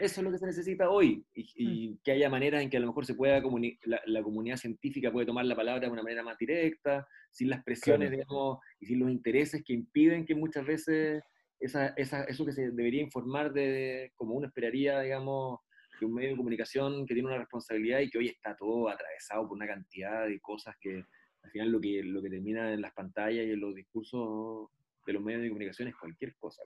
[0.00, 1.24] Eso es lo que se necesita hoy.
[1.34, 1.98] Y, mm.
[2.02, 3.40] que haya maneras en que a lo mejor se pueda
[3.84, 7.62] la, la, comunidad científica puede tomar la palabra de una manera más directa, sin las
[7.62, 11.22] presiones, digamos, y sin los intereses que impiden que muchas veces
[11.60, 15.60] esa, esa, eso que se debería informar de, como uno esperaría, digamos,
[16.00, 19.46] de un medio de comunicación que tiene una responsabilidad y que hoy está todo atravesado
[19.46, 21.04] por una cantidad de cosas que
[21.42, 24.68] al final lo que, lo que termina en las pantallas y en los discursos
[25.06, 26.62] de los medios de comunicación es cualquier cosa.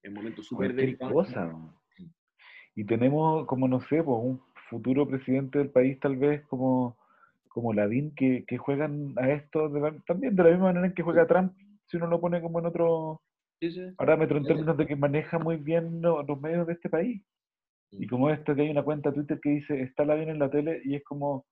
[0.00, 1.12] Es un momento súper delicado.
[1.12, 1.52] Cosa.
[2.74, 6.96] Y tenemos, como no sé, pues, un futuro presidente del país tal vez como,
[7.48, 9.70] como Ladín que, que juegan a esto
[10.06, 11.52] también de la misma manera en que juega Trump,
[11.86, 13.20] si uno lo pone como en otro
[14.16, 17.22] me en términos de que maneja muy bien los, medios de este país.
[17.92, 20.50] Y como esto que hay una cuenta Twitter que dice, está la bien en la
[20.50, 21.46] tele, y es como,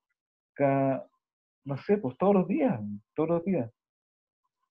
[0.58, 2.80] no sé, pues todos los días,
[3.14, 3.70] todos los días.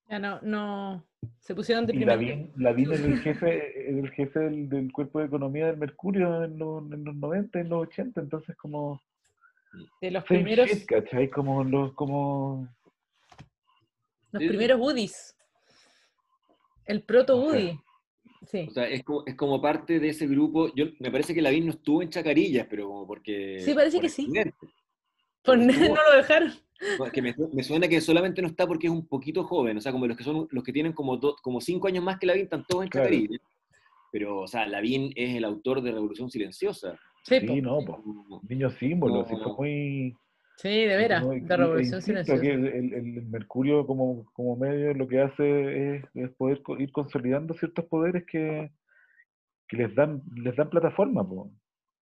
[0.10, 1.05] Ya no, no,
[1.39, 2.16] se pusieron de la
[2.55, 7.03] Lavín es el jefe, el jefe del, cuerpo de economía del Mercurio en, los, en
[7.03, 9.01] los 90, en los 80, entonces como...
[10.01, 10.68] De los primeros...
[11.32, 12.68] Como los, como...
[14.32, 15.36] Los primeros Woodies.
[16.86, 17.80] El proto Woody.
[18.47, 18.66] Sí.
[18.68, 20.74] O sea, es como, es como, parte de ese grupo.
[20.74, 23.60] Yo, me parece que Lavín no estuvo en Chacarillas, pero como porque.
[23.60, 24.32] Sí, parece que sí.
[25.43, 26.53] Por no lo dejaron.
[27.11, 29.91] Que me, me, suena que solamente no está porque es un poquito joven, o sea,
[29.91, 32.63] como los que son los que tienen como, como cinco años más que Lavín están
[32.65, 33.41] todos en Chacarillas.
[34.11, 36.97] Pero, o sea, Lavín es el autor de Revolución Silenciosa.
[37.23, 37.99] Sí, no, pues,
[38.49, 40.15] niño símbolo, así fue muy
[40.61, 42.45] Sí, de veras, de revolución silenciosa.
[42.45, 48.25] el, el, Mercurio como, como, medio lo que hace es, poder ir consolidando ciertos poderes
[48.25, 48.69] que,
[49.69, 51.25] que les dan les dan plataforma,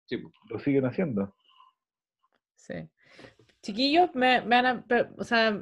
[0.06, 1.34] Sí, lo siguen haciendo.
[2.54, 2.88] Sí.
[3.66, 4.84] Chiquillos, me, van a,
[5.18, 5.60] o sea,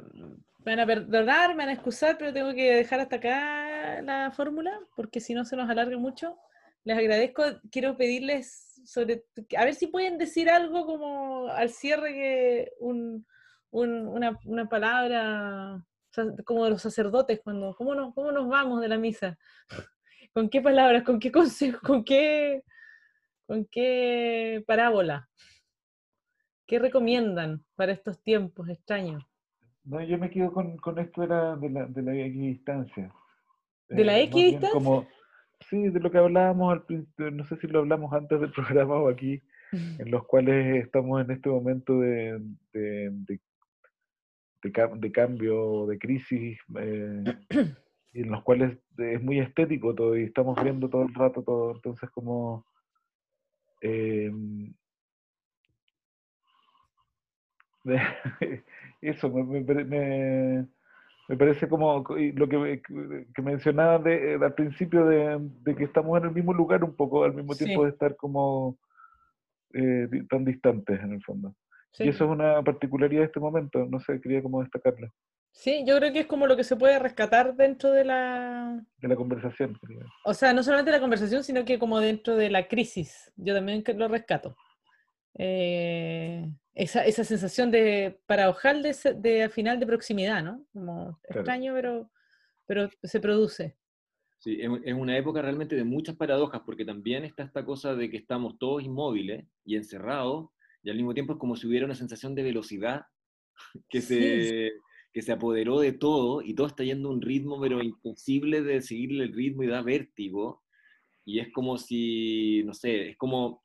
[0.59, 4.79] van a perdonar, me van a excusar, pero tengo que dejar hasta acá la fórmula,
[4.95, 6.37] porque si no se nos alarga mucho.
[6.83, 7.41] Les agradezco,
[7.71, 9.25] quiero pedirles sobre,
[9.57, 12.71] a ver si pueden decir algo como al cierre que
[13.71, 15.83] una, palabra
[16.45, 19.35] como de los sacerdotes, cuando, ¿cómo nos, ¿cómo nos vamos de la misa?
[20.31, 22.61] ¿Con qué palabras, con qué consejo, con qué,
[23.47, 25.27] con qué parábola?
[26.67, 29.23] ¿Qué recomiendan para estos tiempos extraños?
[29.83, 33.13] No, yo me quedo con, esto de la, de la, de la equidistancia.
[33.89, 34.79] ¿De la Eh, X más bien distancia?
[34.79, 35.07] como,
[35.69, 38.95] sí, de lo que hablábamos al principio, no sé si lo hablamos antes del programa
[38.95, 39.41] o aquí,
[39.71, 42.39] en los cuales estamos en este momento de,
[42.73, 43.39] de, de-
[44.63, 47.23] de cam- de cambio, de crisis, eh,
[48.13, 51.75] y en los cuales es muy estético todo y estamos viendo todo el rato todo,
[51.75, 52.65] entonces como
[53.81, 54.31] eh,
[59.01, 59.83] eso me, me
[61.27, 65.83] me- parece como lo que, que que mencionaba de, eh, al principio de, de que
[65.85, 67.85] estamos en el mismo lugar un poco, al mismo tiempo Sí.
[67.85, 68.77] de estar como
[69.73, 71.55] eh, tan distantes en el fondo.
[71.91, 72.03] Sí.
[72.03, 75.07] Y eso es una particularidad de este momento, no sé, quería como destacarlo,
[75.57, 79.07] Sí, yo creo que es como lo que se puede rescatar dentro de la, de
[79.07, 79.71] la conversación.
[79.81, 80.05] decir.
[80.25, 83.31] o sea, no solamente la conversación, sino que como dentro de la crisis.
[83.37, 84.57] Yo también lo rescato.
[85.37, 86.45] Eh,
[86.75, 90.65] esa, esa sensación de paradojal de, de al final de proximidad, ¿no?
[90.73, 91.41] Como Claro.
[91.41, 92.11] extraño, pero,
[92.67, 93.77] pero se produce.
[94.39, 98.17] Sí, es, una época realmente de muchas paradojas, porque también está esta cosa de que
[98.17, 100.49] estamos todos inmóviles y encerrados,
[100.83, 103.03] y al mismo tiempo es como si hubiera una sensación de velocidad
[103.89, 104.15] que, Sí.
[104.15, 104.73] se,
[105.13, 108.81] que se apoderó de todo, y todo está yendo a un ritmo, pero imposible de
[108.81, 110.61] seguirle el ritmo y da vértigo.
[111.23, 113.63] Y es como si, no sé, es como,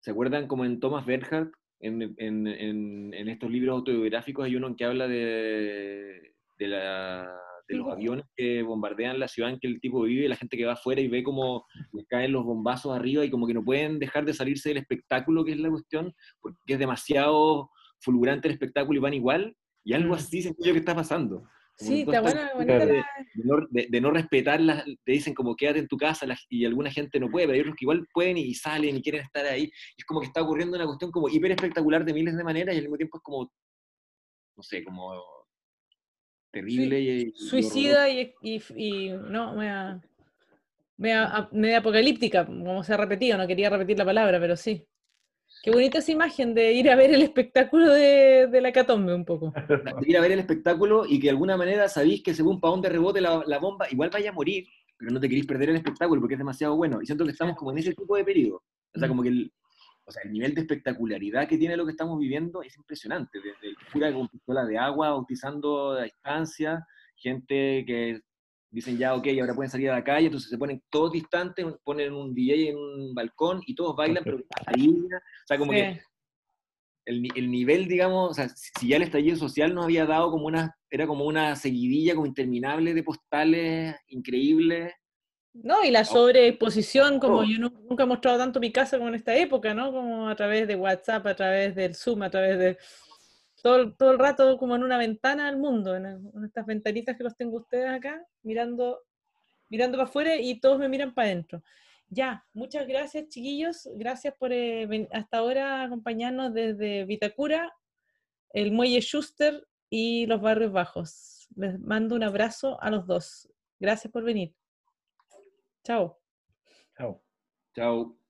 [0.00, 1.52] ¿se acuerdan como en Thomas Bernhardt,
[1.82, 7.28] en, en- en- en estos libros autobiográficos hay uno en que habla de, de, la-
[7.68, 10.56] de los aviones que bombardean la ciudad en que el tipo vive, y la gente
[10.56, 13.64] que va afuera y ve cómo les caen los bombazos arriba y como que no
[13.64, 17.70] pueden dejar de salirse del espectáculo, que es la cuestión, porque es demasiado
[18.00, 20.18] fulgurante el espectáculo y van igual, y algo Mm.
[20.18, 21.44] así yo que está pasando.
[21.76, 25.34] Sí, está buena, bonita de- la- de no, de- de no respetar las, te dicen
[25.34, 28.06] como quédate en tu casa y alguna gente no puede, pero hay otros que igual
[28.12, 29.64] pueden y salen y quieren estar ahí.
[29.64, 32.74] Y es como que está ocurriendo una cuestión como hiper espectacular de miles de maneras
[32.74, 33.52] y al mismo tiempo es como,
[34.56, 35.12] no sé, como
[36.52, 40.00] terrible y, y suicida y, y- y- no, media,
[40.98, 44.86] media- media apocalíptica, como se ha repetido, no quería repetir la palabra, pero sí.
[45.62, 49.24] Qué bonita esa imagen de ir a ver el espectáculo de, de la hecatombe un
[49.24, 49.52] poco.
[49.68, 52.72] De ir a ver el espectáculo y que de alguna manera sabéis que según para
[52.72, 54.66] dónde rebote la, la bomba, igual vaya a morir,
[54.98, 57.00] pero no te queréis perder el espectáculo porque es demasiado bueno.
[57.00, 58.62] Y siento que estamos como en ese tipo de periodo.
[58.94, 59.10] O sea, Mm.
[59.10, 59.52] como que el,
[60.04, 63.38] o sea, el nivel de espectacularidad que tiene lo que estamos viviendo es impresionante.
[63.38, 66.84] Desde el cura con pistola de agua, bautizando a distancia,
[67.14, 68.20] gente que
[68.72, 72.12] dicen ya, ok, ahora pueden salir a la calle, entonces se ponen todos distantes, ponen
[72.12, 75.78] un DJ en un balcón y todos bailan, pero ahí, o sea, como Sí.
[75.78, 76.00] que
[77.04, 80.46] el, el nivel, digamos, o sea, si ya el estallido social nos había dado como
[80.46, 84.92] una, era como una seguidilla como interminable de postales increíbles.
[85.54, 87.44] No, y la sobreexposición, como Oh.
[87.44, 89.92] yo nu- nunca he mostrado tanto mi casa como en esta época, ¿no?
[89.92, 92.78] Como a través de WhatsApp, a través del Zoom, a través de
[93.62, 97.36] todo, todo el rato como en una ventana al mundo, en, estas ventanitas que los
[97.36, 99.00] tengo ustedes acá, mirando,
[99.70, 101.62] mirando para afuera y todos me miran para adentro.
[102.08, 107.72] Ya, muchas gracias chiquillos, gracias por eh, hasta ahora acompañarnos desde Vitacura,
[108.50, 111.48] el Muelle Schuster y los Barrios Bajos.
[111.56, 113.48] Les mando un abrazo a los dos.
[113.78, 114.54] Gracias por venir.
[115.84, 116.20] Chao.
[116.96, 117.22] Chao.
[117.74, 118.21] Chao.